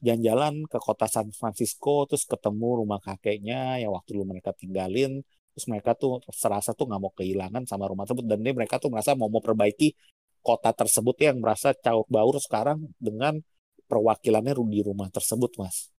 jalan-jalan 0.00 0.64
ke 0.64 0.78
kota 0.80 1.04
San 1.08 1.28
Francisco 1.32 2.08
terus 2.08 2.24
ketemu 2.24 2.84
rumah 2.84 3.00
kakeknya 3.04 3.80
yang 3.80 3.92
waktu 3.92 4.16
dulu 4.16 4.32
mereka 4.32 4.56
tinggalin. 4.56 5.20
Terus 5.52 5.66
mereka 5.68 5.92
tuh 5.92 6.24
serasa 6.32 6.72
tuh 6.72 6.88
nggak 6.88 7.00
mau 7.00 7.12
kehilangan 7.12 7.68
sama 7.68 7.84
rumah 7.88 8.08
tersebut. 8.08 8.24
Dan 8.24 8.40
dia 8.44 8.52
mereka 8.56 8.80
tuh 8.80 8.88
merasa 8.88 9.12
mau 9.12 9.28
memperbaiki 9.28 9.92
kota 10.40 10.72
tersebut 10.72 11.16
yang 11.20 11.36
merasa 11.42 11.76
caur 11.76 12.08
baur 12.08 12.36
sekarang 12.40 12.80
dengan 12.96 13.40
perwakilannya 13.88 14.56
di 14.72 14.80
rumah 14.80 15.08
tersebut 15.12 15.52
mas. 15.60 15.92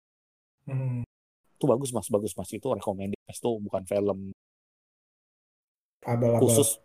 Hmm. 0.64 1.06
Itu 1.57 1.64
bagus 1.64 1.90
mas 1.97 2.09
bagus 2.12 2.33
mas 2.37 2.51
itu 2.53 2.69
recommended 2.69 3.16
mas 3.25 3.40
itu 3.40 3.51
bukan 3.57 3.83
film 3.88 4.19
abal 6.05 6.37
-abal. 6.37 6.40
khusus 6.45 6.79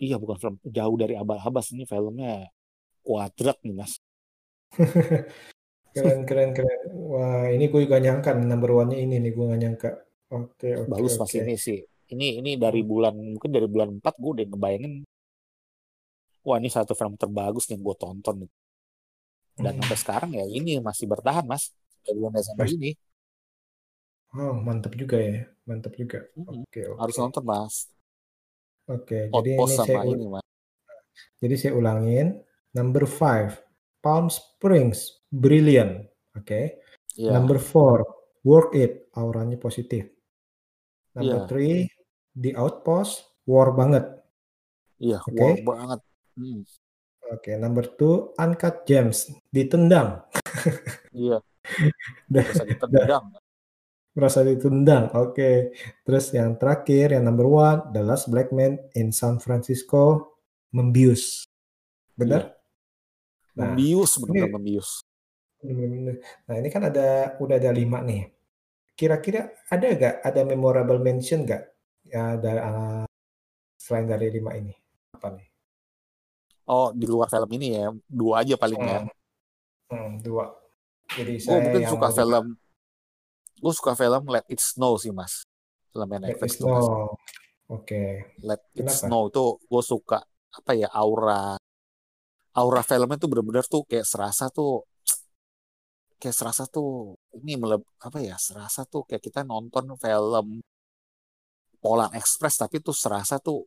iya 0.00 0.16
bukan 0.18 0.36
film 0.40 0.54
jauh 0.64 0.96
dari 0.98 1.14
abal-abas 1.14 1.70
ini 1.70 1.84
filmnya 1.86 2.48
kuadrat 3.04 3.60
nih 3.60 3.74
mas. 3.76 4.00
keren 5.94 6.26
keren 6.26 6.50
keren. 6.56 6.80
Wah 6.90 7.46
ini 7.52 7.70
gue 7.70 7.86
gak 7.86 8.02
nyangka 8.02 8.34
number 8.34 8.72
one-nya 8.72 8.98
ini 8.98 9.20
nih 9.20 9.30
gue 9.30 9.44
gak 9.44 9.60
nyangka. 9.60 9.90
Oke 10.32 10.74
oke. 10.74 10.90
Bagus 10.90 11.14
mas 11.20 11.32
ini 11.36 11.54
sih. 11.54 11.78
Ini 12.10 12.42
ini 12.42 12.56
dari 12.56 12.80
bulan 12.82 13.14
mungkin 13.14 13.50
dari 13.52 13.68
bulan 13.68 14.00
4 14.00 14.02
gue 14.02 14.30
udah 14.40 14.44
ngebayangin. 14.50 14.94
Wah 16.44 16.56
ini 16.58 16.68
satu 16.72 16.96
film 16.96 17.14
terbagus 17.14 17.68
yang 17.70 17.84
gue 17.84 17.94
tonton. 17.94 18.48
Dan 19.54 19.78
hmm. 19.78 19.80
sampai 19.86 19.98
sekarang 20.00 20.30
ya 20.34 20.44
ini 20.48 20.80
masih 20.82 21.06
bertahan 21.06 21.46
mas. 21.46 21.70
Dari 22.02 22.18
bulan 22.18 22.34
Desember 22.34 22.66
ini. 22.66 22.90
Oh 24.34 24.54
mantap 24.58 24.98
juga 24.98 25.16
ya. 25.22 25.46
Mantap 25.64 25.94
juga. 25.96 26.26
Hmm. 26.34 26.66
Oke, 26.66 26.80
oke. 26.90 27.00
Harus 27.00 27.16
nonton 27.16 27.42
mas. 27.46 27.88
Oke, 28.84 29.32
jadi 29.32 29.50
ini 29.56 29.72
saya 29.72 30.04
ini, 30.04 30.26
mas. 30.28 30.44
Jadi 31.40 31.54
saya 31.56 31.72
ulangin 31.72 32.44
Number 32.74 33.06
five, 33.06 33.54
Palm 34.02 34.26
Springs, 34.26 35.22
brilliant. 35.30 36.10
Oke. 36.34 36.42
Okay. 36.42 36.64
Yeah. 37.14 37.38
Number 37.38 37.62
four, 37.62 38.02
work 38.42 38.74
it, 38.74 39.06
auranya 39.14 39.54
positif. 39.62 40.10
Number 41.14 41.46
yeah. 41.46 41.46
three, 41.46 41.76
The 42.34 42.58
Outpost, 42.58 43.22
war 43.46 43.70
banget. 43.70 44.10
Iya, 44.98 45.22
yeah, 45.22 45.30
okay. 45.30 45.62
war 45.62 45.78
banget. 45.78 46.00
Hmm. 46.34 46.66
Oke, 47.30 47.38
okay, 47.38 47.54
number 47.54 47.86
two, 47.94 48.34
Uncut 48.42 48.82
Gems, 48.90 49.30
ditendang. 49.54 50.26
Iya. 51.14 51.38
Merasa 52.34 52.66
ditendang. 52.66 53.38
Merasa 54.14 54.46
ditendang, 54.46 55.10
oke. 55.10 55.34
Okay. 55.34 55.56
Terus 56.06 56.30
yang 56.30 56.54
terakhir, 56.54 57.18
yang 57.18 57.26
number 57.26 57.50
one, 57.50 57.90
The 57.90 58.02
Last 58.02 58.30
Black 58.30 58.54
Man 58.54 58.78
in 58.94 59.10
San 59.10 59.42
Francisco, 59.42 60.34
membius. 60.70 61.46
Benar? 62.14 62.46
Yeah. 62.46 62.54
Nah, 63.54 63.74
membius 63.74 64.18
benar-benar 64.18 64.50
membius. 64.58 64.90
Nah 66.44 66.54
ini 66.60 66.68
kan 66.68 66.90
ada 66.90 67.38
udah 67.40 67.56
ada 67.56 67.70
lima 67.70 68.02
nih. 68.02 68.28
Kira-kira 68.94 69.50
ada 69.70 69.86
gak 69.94 70.14
ada 70.22 70.40
memorable 70.42 71.00
mention 71.00 71.46
gak 71.46 71.72
ya 72.04 72.36
dari 72.36 72.60
uh, 72.60 73.06
selain 73.80 74.06
dari 74.06 74.28
lima 74.28 74.52
ini 74.54 74.74
apa 75.14 75.28
nih? 75.34 75.48
Oh 76.68 76.92
di 76.92 77.06
luar 77.08 77.30
film 77.32 77.50
ini 77.56 77.80
ya 77.80 77.88
dua 78.06 78.44
aja 78.44 78.54
paling 78.60 78.80
ya. 78.82 78.98
hmm. 79.00 79.08
ya. 79.08 79.12
Hmm, 79.94 80.12
dua. 80.20 80.44
Jadi 81.14 81.34
saya 81.40 81.58
mungkin 81.62 81.84
suka 81.88 82.08
film 82.12 82.44
gue 83.64 83.72
suka 83.72 83.92
film 83.96 84.22
Let 84.28 84.44
It 84.52 84.60
Snow 84.60 84.94
sih 85.00 85.12
mas 85.18 85.32
filmnya 85.90 86.20
Let 86.28 86.36
It 86.36 86.36
Netflix 86.36 86.60
tuh 86.60 86.68
mas 86.68 86.84
Snow. 86.84 87.16
Oke. 87.72 88.02
Let 88.44 88.60
It 88.76 88.84
Kenapa? 88.84 88.98
Snow 89.08 89.22
itu 89.32 89.44
gue 89.72 89.82
suka 89.92 90.18
apa 90.58 90.70
ya 90.76 90.88
aura 90.92 91.56
aura 92.60 92.82
filmnya 92.84 93.16
tuh 93.22 93.28
bener-bener 93.32 93.64
tuh 93.66 93.82
kayak 93.88 94.06
serasa 94.12 94.44
tuh 94.52 94.84
kayak 96.20 96.36
serasa 96.40 96.62
tuh 96.68 97.16
ini 97.40 97.52
meleb, 97.60 97.82
apa 98.06 98.18
ya 98.28 98.36
serasa 98.38 98.80
tuh 98.92 99.02
kayak 99.08 99.22
kita 99.26 99.40
nonton 99.50 99.84
film 99.98 100.46
Polan 101.82 102.12
Express 102.20 102.54
tapi 102.62 102.76
tuh 102.86 102.96
serasa 102.96 103.36
tuh 103.46 103.64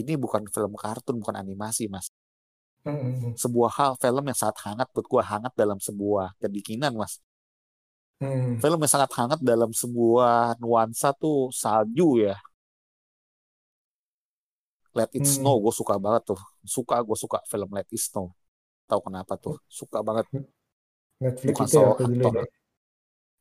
ini 0.00 0.14
bukan 0.20 0.42
film 0.54 0.72
kartun 0.76 1.16
bukan 1.20 1.36
animasi 1.42 1.88
mas 1.88 2.06
Hmm, 2.86 3.34
sebuah 3.34 3.70
hal 3.74 3.92
film 3.98 4.22
yang 4.30 4.38
sangat 4.38 4.58
hangat 4.64 4.88
buat 4.94 5.06
gue 5.12 5.22
hangat 5.22 5.52
dalam 5.58 5.76
sebuah 5.82 6.38
kedinginan 6.40 6.94
mas 6.94 7.18
hmm, 8.22 8.58
film 8.58 8.78
yang 8.82 8.90
sangat 8.90 9.10
hangat 9.14 9.40
dalam 9.42 9.70
sebuah 9.70 10.58
nuansa 10.58 11.14
tuh 11.14 11.50
salju 11.54 12.22
ya. 12.22 12.36
Let 14.96 15.14
It 15.14 15.22
hmm. 15.22 15.34
Snow 15.42 15.62
gue 15.62 15.74
suka 15.74 15.94
banget 16.00 16.34
tuh. 16.34 16.40
Suka 16.66 16.98
gue 17.04 17.14
suka 17.14 17.38
film 17.46 17.70
Let 17.70 17.86
It 17.90 18.02
Snow. 18.02 18.34
Tahu 18.90 19.00
kenapa 19.06 19.38
tuh? 19.38 19.60
Suka 19.70 20.02
banget. 20.02 20.26
Netflix 21.18 21.54
bukan 21.54 21.66
itu 21.66 21.78
ya 21.78 21.88
aktor. 21.90 22.34
ya. 22.34 22.46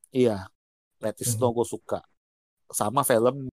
iya 0.10 0.38
Let 1.02 1.18
It 1.18 1.28
Snow 1.30 1.50
gue 1.54 1.66
suka. 1.66 2.00
Sama 2.70 3.02
film 3.02 3.50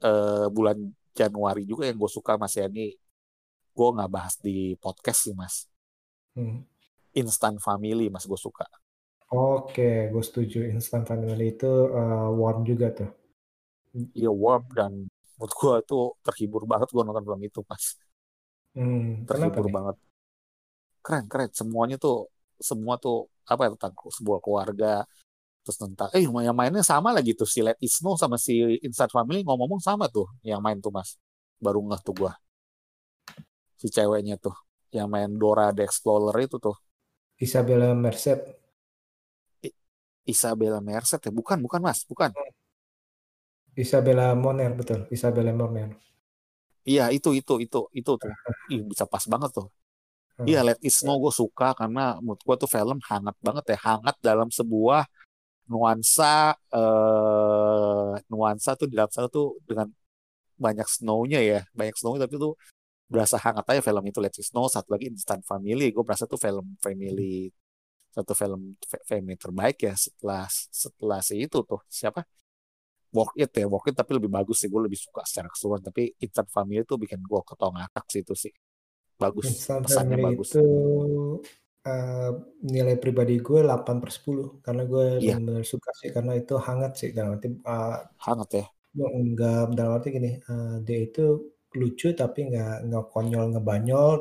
eh, 0.00 0.46
bulan 0.48 0.78
Januari 1.12 1.68
juga 1.68 1.84
yang 1.84 2.00
gue 2.00 2.08
suka 2.08 2.40
mas 2.40 2.56
ya 2.56 2.68
ini 2.72 2.96
gue 3.72 3.88
nggak 3.92 4.10
bahas 4.12 4.40
di 4.40 4.76
podcast 4.80 5.28
sih 5.28 5.34
mas. 5.36 5.68
Hmm. 6.32 6.64
Instant 7.12 7.60
Family 7.60 8.08
mas 8.08 8.24
gue 8.24 8.40
suka 8.40 8.64
Oke, 9.34 9.88
gue 10.12 10.22
setuju. 10.28 10.58
Instant 10.74 11.04
Family 11.10 11.44
itu 11.54 11.70
uh, 12.00 12.28
warm 12.40 12.58
juga 12.70 12.86
tuh. 12.98 13.08
iya 14.18 14.30
warm 14.42 14.62
dan 14.78 14.92
menurut 15.36 15.52
gue 15.60 15.74
tuh 15.90 16.02
terhibur 16.26 16.62
banget 16.70 16.88
gue 16.94 17.02
nonton 17.06 17.24
film 17.26 17.42
itu 17.48 17.60
mas 17.70 17.84
Hmm, 18.74 19.24
terhibur 19.28 19.66
nih? 19.66 19.76
banget 19.76 19.96
keren 21.04 21.24
keren 21.30 21.50
semuanya 21.60 21.96
tuh 22.04 22.30
semua 22.68 22.94
tuh 23.04 23.26
apa 23.50 23.60
ya 23.66 23.70
tentang 23.74 23.92
sebuah 24.18 24.38
keluarga 24.44 25.02
terus 25.64 25.78
tentang 25.82 26.08
eh 26.16 26.22
yang 26.26 26.56
mainnya 26.58 26.84
sama 26.86 27.10
lagi 27.16 27.32
tuh 27.40 27.48
si 27.48 27.60
Let 27.66 27.78
It 27.82 27.90
Snow 27.92 28.14
sama 28.22 28.36
si 28.40 28.54
Instant 28.86 29.12
Family 29.16 29.40
ngomong-ngomong 29.46 29.82
sama 29.82 30.06
tuh 30.10 30.26
yang 30.46 30.60
main 30.64 30.78
tuh 30.84 30.92
mas 30.94 31.16
baru 31.64 31.80
ngeh 31.88 32.02
tuh 32.06 32.14
gua 32.20 32.32
si 33.80 33.86
ceweknya 33.96 34.34
tuh 34.44 34.56
yang 34.96 35.08
main 35.12 35.30
Dora 35.40 35.66
the 35.76 35.82
Explorer 35.88 36.36
itu 36.46 36.56
tuh 36.66 36.76
Isabella 37.46 37.92
Merced. 37.94 38.40
Isabella 40.26 40.78
Merced 40.80 41.20
ya? 41.22 41.32
Bukan 41.34 41.58
bukan 41.64 41.80
mas 41.82 42.04
bukan. 42.06 42.30
Isabella 43.76 44.36
Moner, 44.36 44.70
betul. 44.76 45.08
Isabella 45.08 45.52
Moner. 45.56 45.96
iya 46.82 47.14
itu 47.14 47.30
itu 47.38 47.54
itu 47.62 47.78
itu 47.94 48.10
tuh. 48.20 48.32
Ih, 48.74 48.82
bisa 48.90 49.04
pas 49.06 49.24
banget 49.32 49.50
tuh. 49.54 49.66
Hmm. 50.36 50.46
iya 50.48 50.60
Let 50.66 50.80
It 50.82 50.92
Snow 50.92 51.16
gue 51.22 51.32
suka 51.32 51.76
karena 51.78 52.18
menurut 52.20 52.40
gue 52.46 52.56
tuh 52.62 52.70
film 52.70 52.98
hangat 53.08 53.36
banget 53.46 53.64
ya. 53.72 53.78
Hangat 53.86 54.16
dalam 54.20 54.48
sebuah 54.52 55.06
nuansa 55.70 56.58
eh 56.74 58.12
nuansa 58.30 58.70
tuh 58.80 58.86
di 58.90 58.94
dalam 58.98 59.10
sana 59.14 59.28
tuh 59.30 59.56
dengan 59.68 59.88
banyak 60.64 60.86
snownya 60.88 61.40
ya. 61.42 61.60
Banyak 61.78 61.94
snow 61.98 62.14
tapi 62.20 62.34
tuh 62.38 62.54
berasa 63.12 63.36
hangat 63.44 63.64
aja 63.70 63.80
film 63.84 64.04
itu. 64.08 64.18
Let 64.24 64.34
It 64.40 64.44
Snow 64.48 64.66
satu 64.72 64.88
lagi 64.94 65.06
Instant 65.12 65.42
Family. 65.44 65.92
Gue 65.94 66.04
berasa 66.06 66.24
tuh 66.24 66.40
film 66.40 66.76
family 66.80 67.52
satu 68.12 68.32
film 68.36 68.60
fa- 68.90 69.04
family 69.08 69.36
terbaik 69.40 69.76
ya 69.88 69.94
setelah 69.96 70.44
setelah 70.82 71.18
si 71.24 71.34
itu 71.44 71.58
tuh 71.64 71.80
siapa? 71.88 72.20
Walk 73.12 73.36
It 73.36 73.52
ya 73.60 73.66
Walk 73.72 73.88
It 73.92 73.96
tapi 74.00 74.12
lebih 74.16 74.30
bagus 74.32 74.56
sih 74.64 74.68
gue 74.72 74.82
lebih 74.88 74.96
suka 75.00 75.20
secara 75.28 75.48
keseluruhan 75.52 75.82
tapi 75.88 76.02
Instant 76.24 76.48
Family 76.48 76.80
itu 76.84 76.94
bikin 76.96 77.20
gue 77.24 77.40
ketong 77.48 77.74
ngakak 77.76 78.06
sih 78.12 78.20
itu 78.24 78.34
sih. 78.36 78.52
Bagus 79.20 79.48
Instant 79.48 79.84
pesannya 79.84 80.16
Family 80.16 80.24
bagus. 80.32 80.48
itu 80.56 80.64
uh, 81.88 82.30
nilai 82.64 82.96
pribadi 83.02 83.34
gue 83.40 83.60
8 83.66 83.96
per 84.02 84.10
10 84.16 84.46
karena 84.64 84.82
gue 84.88 85.04
Iya. 85.20 85.36
benar-benar 85.38 85.64
suka 85.66 85.90
sih 86.00 86.08
karena 86.14 86.32
itu 86.40 86.54
hangat 86.66 86.92
sih 87.00 87.10
dalam 87.16 87.36
arti 87.36 87.48
uh, 87.66 87.96
hangat 88.26 88.48
ya. 88.58 88.64
enggak 89.20 89.72
dalam 89.78 89.92
arti 89.96 90.08
gini 90.12 90.30
uh, 90.52 90.76
dia 90.84 90.98
itu 91.08 91.20
lucu 91.80 92.12
tapi 92.12 92.38
nggak 92.52 92.72
nggak 92.88 93.04
konyol 93.12 93.44
ngebanyol 93.56 94.12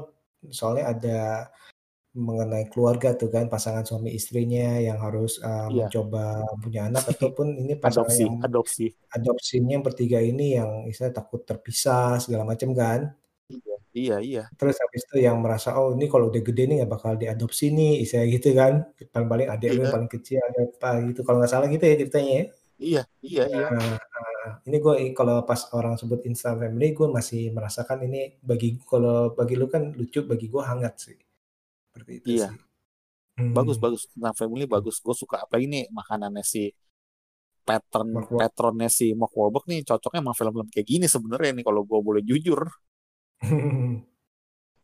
soalnya 0.58 0.84
ada 0.96 1.18
mengenai 2.12 2.68
keluarga 2.68 3.16
tuh 3.16 3.32
kan 3.32 3.48
pasangan 3.48 3.88
suami 3.88 4.12
istrinya 4.12 4.76
yang 4.80 5.00
harus 5.00 5.40
uh, 5.40 5.72
Iya. 5.72 5.88
mencoba 5.88 6.24
punya 6.60 6.82
anak. 6.92 7.04
Ataupun 7.16 7.48
ini 7.56 7.74
pasangan 7.84 8.08
adopsi 8.12 8.24
yang 8.28 8.36
adopsi. 8.44 8.86
adopsinya 9.16 9.72
yang 9.80 9.84
bertiga 9.88 10.20
ini 10.20 10.60
yang 10.60 10.70
istilah 10.92 11.14
takut 11.16 11.42
terpisah 11.48 12.20
segala 12.20 12.44
macam 12.44 12.72
kan. 12.76 13.02
Iya 13.52 13.76
iya 13.94 14.16
iya. 14.24 14.44
Terus 14.60 14.76
habis 14.80 15.04
itu 15.08 15.18
yang 15.24 15.38
merasa 15.44 15.76
oh 15.80 15.92
ini 15.96 16.08
kalau 16.12 16.32
udah 16.32 16.40
gede 16.44 16.64
nih 16.68 16.76
nggak 16.84 16.92
bakal 16.96 17.14
diadopsi 17.20 17.72
nih 17.72 18.04
istilah 18.04 18.28
gitu 18.28 18.50
kan. 18.56 18.74
Paling 19.12 19.28
paling 19.32 19.48
adik 19.52 19.70
Iya. 19.76 19.88
paling 19.92 20.10
kecil 20.12 20.40
ada 20.44 20.60
apa 20.68 20.90
gitu. 21.08 21.20
Kalau 21.24 21.38
nggak 21.40 21.52
salah 21.52 21.68
gitu 21.72 21.84
ya 21.84 21.96
ceritanya 22.00 22.34
ya. 22.40 22.46
Iya 22.82 23.02
iya 23.22 23.44
iya. 23.46 23.66
Nah, 23.70 23.94
nah, 23.94 24.50
ini 24.66 24.78
gue 24.82 24.94
kalau 25.14 25.46
pas 25.46 25.62
orang 25.78 25.96
sebut 26.02 26.26
instant 26.26 26.58
family 26.58 26.92
gue 26.98 27.08
masih 27.08 27.54
merasakan 27.54 28.04
ini 28.10 28.42
bagi 28.42 28.80
kalau 28.84 29.32
bagi 29.38 29.54
lu 29.54 29.70
kan 29.70 29.94
lucu 29.94 30.26
bagi 30.26 30.50
gue 30.50 30.64
hangat 30.66 30.96
sih 30.98 31.18
seperti 31.92 32.12
itu 32.24 32.28
Iya. 32.40 32.50
sih. 32.56 32.60
Hmm. 33.40 33.54
bagus 33.56 33.78
bagus. 33.80 34.02
Tentang 34.12 34.36
family 34.36 34.64
bagus. 34.66 35.00
Gue 35.00 35.16
suka 35.16 35.44
apalagi 35.44 35.68
nih 35.68 35.84
makanannya 35.92 36.44
si 36.44 36.72
pattern 37.62 38.10
Mark 38.16 38.28
patronnya 38.32 38.90
si 38.90 39.14
Mark 39.14 39.32
Wahlberg 39.38 39.70
nih 39.70 39.86
cocoknya 39.86 40.20
sama 40.24 40.34
film-film 40.34 40.68
kayak 40.72 40.88
gini 40.88 41.06
sebenarnya 41.06 41.52
nih 41.60 41.66
kalau 41.68 41.82
gue 41.84 42.00
boleh 42.00 42.24
jujur. 42.24 42.64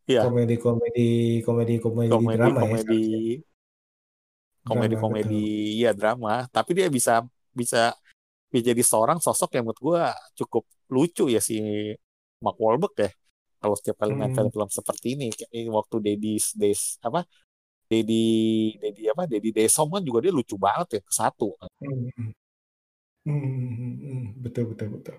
Iya. 0.08 0.24
komedi 0.24 0.56
komedi 0.56 1.10
komedi 1.44 1.74
komedi 1.84 2.08
komedi 2.16 2.38
drama 2.40 2.56
ya 2.56 2.64
komedi. 2.64 2.80
seharusnya. 2.80 3.44
komedi 4.64 4.96
Drama, 4.96 5.04
komedi. 5.04 5.44
ya 5.84 5.92
drama. 5.92 6.34
Tapi 6.48 6.72
dia 6.72 6.88
bisa 6.88 7.14
bisa 7.52 7.92
bisa 8.48 8.64
jadi 8.72 8.84
seorang 8.88 9.20
sosok 9.20 9.52
yang 9.60 9.68
menurut 9.68 9.82
gue 9.84 10.02
cukup 10.40 10.64
lucu 10.88 11.28
ya 11.28 11.44
si 11.44 11.60
Mark 12.40 12.56
Wahlberg 12.56 12.96
ya 12.96 13.12
kalau 13.62 13.76
setiap 13.80 13.98
kali 14.02 14.14
main 14.20 14.32
Hmm. 14.32 14.38
film-film 14.38 14.70
seperti 14.78 15.08
ini 15.16 15.26
kayak 15.38 15.52
ini 15.58 15.70
waktu 15.80 15.96
Daddy's 16.06 16.48
Days 16.62 16.82
apa 17.08 17.20
Daddy 17.92 18.16
Daddy 18.82 19.02
apa 19.14 19.24
Daddy 19.32 19.50
Desom 19.58 19.88
kan 19.96 20.04
juga 20.08 20.20
dia 20.26 20.34
lucu 20.38 20.56
banget 20.60 20.88
ya 20.98 21.02
satu 21.22 21.56
Hmm. 21.82 22.34
Hmm, 23.26 23.40
hmm, 23.78 23.94
hmm, 24.04 24.22
betul 24.44 24.64
betul 24.72 24.88
betul 24.96 25.16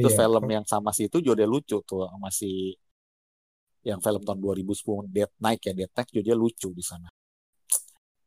Terus 0.00 0.14
iya 0.14 0.18
film 0.20 0.44
yang 0.56 0.66
sama 0.72 0.90
si 0.96 1.02
itu 1.08 1.18
juga 1.24 1.36
dia 1.40 1.48
lucu 1.54 1.76
tuh 1.88 2.00
masih 2.24 2.54
yang 3.88 4.00
film 4.04 4.22
tahun 4.26 4.40
2010 4.44 5.04
Dead 5.14 5.30
Night 5.44 5.60
ya 5.68 5.72
Dead 5.78 5.90
Night 5.92 6.08
juga 6.12 6.22
dia 6.32 6.36
lucu 6.42 6.68
di 6.78 6.84
sana. 6.90 7.08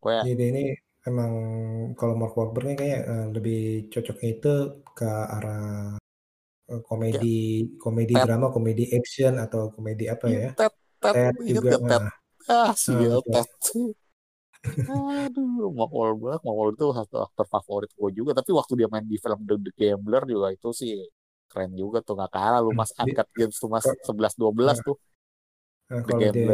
Kayak 0.03 0.27
jadi 0.27 0.43
ini 0.51 0.61
emang 1.09 1.31
kalau 1.99 2.13
Mark 2.19 2.33
Wahlberg 2.37 2.65
nih 2.69 2.77
kayak 2.81 3.01
eh, 3.11 3.25
lebih 3.35 3.57
cocoknya 3.93 4.27
itu 4.35 4.53
ke 4.97 5.09
arah 5.35 5.97
eh, 6.73 6.81
komedi 6.89 7.27
komedi 7.83 8.13
Ted. 8.15 8.23
drama 8.25 8.47
komedi 8.55 8.83
action 8.97 9.33
atau 9.45 9.62
komedi 9.75 10.03
apa 10.13 10.25
ya 10.38 10.49
Ted, 10.57 10.73
Ted, 11.01 11.13
Ted 11.15 11.36
inget 11.49 11.63
juga 11.63 11.69
gak 11.73 11.81
Ted? 11.89 12.03
nah 12.03 12.13
Ah, 12.43 12.71
si 12.83 12.91
Ah, 12.91 13.07
betul. 13.07 13.31
Ted. 13.33 13.47
Aduh, 14.83 15.71
Wahlberg, 15.77 16.41
Mark 16.43 16.55
Wahlberg 16.59 16.75
itu 16.75 16.86
satu 16.99 17.15
aktor 17.25 17.45
favorit 17.53 17.89
gue 17.95 18.09
juga. 18.19 18.31
Tapi 18.39 18.51
waktu 18.59 18.73
dia 18.79 18.88
main 18.91 19.05
di 19.07 19.15
film 19.23 19.39
The, 19.47 19.55
The 19.65 19.71
Gambler 19.79 20.23
juga 20.27 20.47
itu 20.55 20.69
sih 20.75 20.91
keren 21.47 21.71
juga 21.81 21.97
tuh 22.05 22.13
nggak 22.17 22.32
kalah 22.36 22.59
lu 22.65 22.71
mas 22.80 22.91
angkat 22.97 23.28
games 23.38 23.55
tuh 23.61 23.69
mas 23.71 23.86
Kok- 23.86 24.03
11 24.07 24.34
12 24.41 24.78
tuh 24.88 24.95
Nah, 25.91 26.01
The 26.01 26.07
kalau 26.07 26.30
dia 26.36 26.53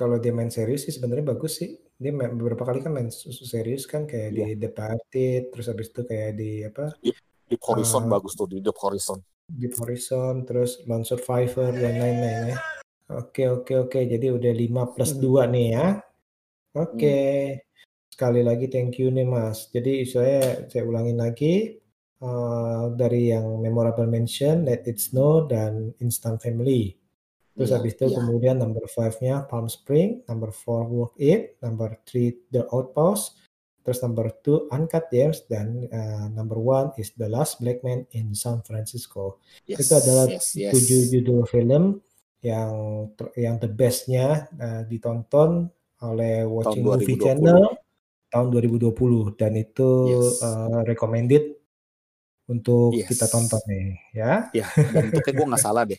kalau 0.00 0.16
dia 0.22 0.32
main 0.32 0.48
serius 0.48 0.80
sih 0.88 0.92
sebenarnya 0.96 1.26
bagus 1.36 1.52
sih. 1.60 1.70
Dia 2.02 2.12
main, 2.12 2.32
beberapa 2.36 2.64
kali 2.68 2.78
kan 2.84 2.92
main 2.96 3.08
serius 3.52 3.82
kan 3.92 4.02
kayak 4.10 4.30
Iya. 4.32 4.44
di 4.44 4.44
Departed, 4.64 5.40
terus 5.52 5.66
habis 5.72 5.88
itu 5.92 6.00
kayak 6.10 6.30
di 6.40 6.50
apa 6.68 6.84
Deep, 7.04 7.16
Deep 7.46 7.62
Horizon 7.62 8.02
Ah. 8.06 8.18
bagus 8.18 8.34
tuh 8.34 8.46
di 8.46 8.58
Deep 8.58 8.74
Horizon. 8.76 9.18
Deep 9.46 9.78
Horizon, 9.78 10.42
terus 10.42 10.82
Lone 10.84 11.06
Survivor 11.06 11.70
dan 11.70 11.94
lain-lain 11.94 12.40
ya. 12.50 12.58
Oke 13.14 13.46
oke 13.46 13.86
oke. 13.86 14.00
Jadi 14.02 14.26
udah 14.34 14.50
5 14.50 14.90
plus 14.90 15.14
Hmm. 15.14 15.22
2 15.22 15.42
nih 15.46 15.66
ya. 15.72 15.86
Oke. 16.74 17.18
Sekali 18.10 18.40
lagi 18.42 18.66
thank 18.66 18.98
you 18.98 19.08
nih 19.08 19.22
Mas. 19.22 19.70
Jadi 19.70 20.02
saya 20.04 20.66
saya 20.66 20.82
ulangin 20.82 21.16
lagi 21.16 21.78
eh, 22.16 22.84
dari 22.96 23.28
yang 23.28 23.60
memorable 23.60 24.08
mention, 24.08 24.64
Let 24.64 24.88
It 24.88 24.96
Snow 24.98 25.44
dan 25.44 25.92
Instant 26.00 26.40
Family. 26.40 26.96
Terus 27.52 27.68
Iya, 27.70 27.76
habis 27.76 27.92
itu 27.92 28.08
iya. 28.08 28.16
kemudian 28.16 28.56
number 28.56 28.84
5-nya 28.84 29.44
Palm 29.44 29.68
Spring, 29.68 30.24
number 30.24 30.48
4 30.48 30.88
Walk 30.88 31.12
It, 31.20 31.60
number 31.60 32.00
3 32.08 32.48
The 32.48 32.64
Outpost, 32.72 33.36
terus 33.86 34.02
number 34.02 34.34
2 34.42 34.74
Uncut 34.74 35.06
Gems 35.08 35.46
dan 35.46 35.86
eh, 35.86 36.26
number 36.34 36.58
1 36.58 36.98
is 36.98 37.14
The 37.14 37.30
Last 37.30 37.62
Black 37.62 37.86
Man 37.86 38.02
in 38.10 38.34
San 38.34 38.66
Francisco. 38.66 39.38
Yes, 39.62 39.86
Itu 39.86 39.94
adalah 39.94 40.26
yes, 40.26 40.58
yes. 40.58 40.74
tujuh 40.74 41.00
judul 41.14 41.46
film 41.46 42.02
yang 42.42 42.74
ter- 43.14 43.30
yang 43.38 43.62
the 43.62 43.70
bestnya 43.70 44.50
eh, 44.58 44.82
ditonton 44.90 45.70
oleh 46.02 46.42
Watching 46.42 46.82
Movie 46.82 47.14
2020. 47.14 47.22
Channel 47.22 47.62
tahun 48.26 48.46
2020 48.50 49.38
dan 49.38 49.52
itu 49.54 49.90
Yes. 50.10 50.42
uh, 50.42 50.82
recommended 50.82 51.54
untuk 52.50 52.90
Yes. 52.90 53.14
kita 53.14 53.30
tonton 53.30 53.62
nih 53.70 53.86
ya. 54.10 54.50
Ya, 54.50 54.66
dan 54.74 55.14
itu 55.14 55.22
kayak 55.22 55.36
gue 55.38 55.46
nggak 55.46 55.62
salah 55.62 55.86
deh. 55.86 55.98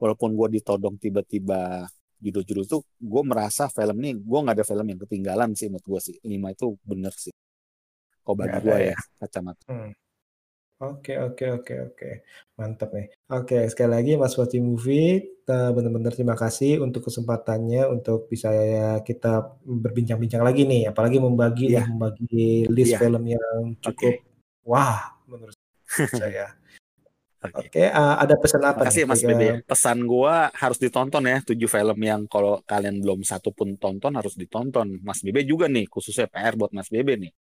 Walaupun 0.00 0.32
gue 0.32 0.56
ditodong 0.60 0.96
tiba-tiba 0.96 1.84
judul-judul 2.20 2.64
itu, 2.64 2.78
gue 2.82 3.22
merasa 3.22 3.68
film 3.68 3.96
ini 4.02 4.16
gue 4.16 4.38
nggak 4.42 4.56
ada 4.60 4.66
film 4.66 4.86
yang 4.88 5.00
ketinggalan 5.04 5.50
sih 5.52 5.68
menurut 5.68 5.86
gue 5.86 6.00
sih. 6.12 6.16
Lima 6.24 6.52
itu 6.52 6.76
bener 6.84 7.12
sih. 7.16 7.34
Kok 8.26 8.34
bagi 8.34 8.58
gue 8.62 8.74
ada 8.74 8.90
ya 8.92 8.98
kacamata. 9.22 9.64
Hmm. 9.68 9.92
Oke 10.76 11.16
oke 11.16 11.44
oke 11.56 11.74
oke 11.88 12.10
mantap 12.60 12.92
nih. 12.92 13.08
Oke 13.32 13.64
sekali 13.72 13.90
lagi 13.96 14.12
Mas 14.20 14.36
Watching 14.36 14.60
Movie 14.60 15.40
benar-benar 15.48 16.12
terima 16.12 16.36
kasih 16.36 16.84
untuk 16.84 17.08
kesempatannya 17.08 17.88
untuk 17.88 18.28
bisa 18.28 18.52
ya 18.52 19.00
kita 19.00 19.56
berbincang-bincang 19.64 20.44
lagi 20.44 20.68
nih 20.68 20.92
apalagi 20.92 21.16
membagi 21.16 21.72
nih 21.72 21.86
membagi 21.86 22.48
list 22.68 22.92
Iya. 22.92 22.98
film 23.00 23.24
yang 23.24 23.72
cukup 23.80 24.20
wah 24.68 25.16
menurut 25.24 25.56
saya. 26.12 26.52
Oke. 27.44 27.66
Oke 27.66 27.80
eh, 28.00 28.14
ada 28.22 28.34
pesan 28.42 28.62
apa 28.70 28.80
Makasih 28.80 29.02
ya 29.02 29.02
nih? 29.02 29.04
Mas 29.10 29.22
Ke- 29.22 29.26
Bebe. 29.28 29.48
Pesan 29.70 29.98
gue 30.10 30.34
harus 30.62 30.78
ditonton 30.84 31.24
ya. 31.32 31.36
Tujuh 31.48 31.68
film 31.74 31.98
yang 32.10 32.22
kalau 32.32 32.52
kalian 32.70 32.96
belum 33.02 33.20
satu 33.30 33.48
pun 33.58 33.68
tonton 33.82 34.12
harus 34.18 34.34
ditonton. 34.42 34.88
Mas 35.06 35.20
Bebe 35.24 35.40
juga 35.50 35.66
nih, 35.74 35.86
khususnya 35.92 36.26
PR 36.32 36.54
buat 36.60 36.72
Mas 36.76 36.88
Bebe 36.94 37.14
nih. 37.22 37.32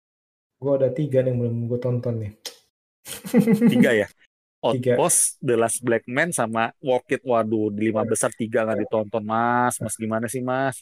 Gua 0.63 0.73
ada 0.79 0.89
tiga 0.99 1.19
nih 1.23 1.31
yang 1.31 1.39
belum 1.41 1.57
gue 1.71 1.79
tonton 1.85 2.15
nih. 2.23 2.33
Tiga 3.71 3.91
ya. 3.93 4.07
Tiga. 4.71 4.97
Outpost, 4.99 5.39
The 5.45 5.55
Last 5.57 5.81
Black 5.87 6.05
Man, 6.11 6.31
sama 6.35 6.73
Walk 6.83 7.07
It. 7.15 7.23
Waduh, 7.25 7.71
di 7.75 7.91
lima 7.93 8.03
besar 8.09 8.31
tiga 8.35 8.67
nggak 8.67 8.81
ditonton 8.87 9.25
Mas. 9.25 9.75
Mas 9.85 9.97
gimana 10.03 10.27
sih 10.33 10.43
Mas? 10.45 10.77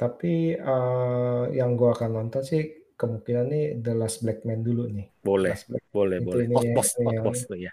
Tapi 0.00 0.32
eh, 0.72 1.42
yang 1.58 1.70
gua 1.78 1.90
akan 1.96 2.10
nonton 2.16 2.42
sih 2.50 2.62
kemungkinan 3.00 3.44
nih 3.52 3.64
The 3.84 3.92
Last 4.00 4.16
Black 4.24 4.40
Man 4.48 4.60
dulu 4.66 4.82
nih. 4.96 5.06
Boleh, 5.26 5.56
boleh, 5.94 6.18
Itu 6.24 6.26
boleh. 6.28 6.46
Outpost, 6.58 6.92
Outpost 7.06 7.42
tuh 7.50 7.58
ya. 7.66 7.72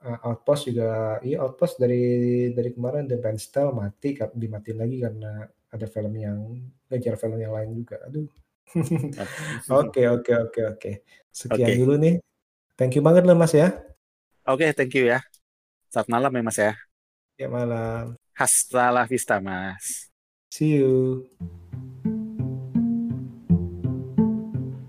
Uh, 0.00 0.16
Outpost 0.32 0.72
juga, 0.72 1.20
iya 1.20 1.44
Outpost 1.44 1.76
dari 1.76 2.00
dari 2.56 2.72
kemarin 2.72 3.04
The 3.04 3.20
Ben 3.20 3.36
Style 3.36 3.76
mati, 3.76 4.16
dimatiin 4.16 4.78
lagi 4.80 4.96
karena 4.96 5.44
ada 5.70 5.86
film 5.86 6.12
yang 6.16 6.38
ngejar 6.88 7.14
film 7.20 7.36
yang 7.36 7.52
lain 7.52 7.70
juga. 7.76 8.00
Aduh. 8.08 8.26
Oke 9.82 10.06
oke 10.06 10.32
oke 10.46 10.60
oke. 10.62 10.90
Sekian 11.34 11.74
Oke. 11.74 11.80
dulu 11.82 11.94
nih. 11.98 12.14
Thank 12.78 12.94
you 12.94 13.02
banget 13.02 13.26
loh 13.26 13.34
Mas 13.34 13.50
ya. 13.50 13.74
Oke, 14.46 14.70
thank 14.72 14.94
you 14.94 15.10
ya. 15.10 15.18
Selamat 15.90 16.08
malam 16.08 16.32
ya 16.38 16.42
Mas 16.46 16.58
ya. 16.58 16.72
Ya 17.34 17.48
malam. 17.50 18.14
Hasta 18.38 18.94
la 18.94 19.04
vista 19.10 19.42
Mas. 19.42 20.10
See 20.54 20.78
you. 20.78 21.26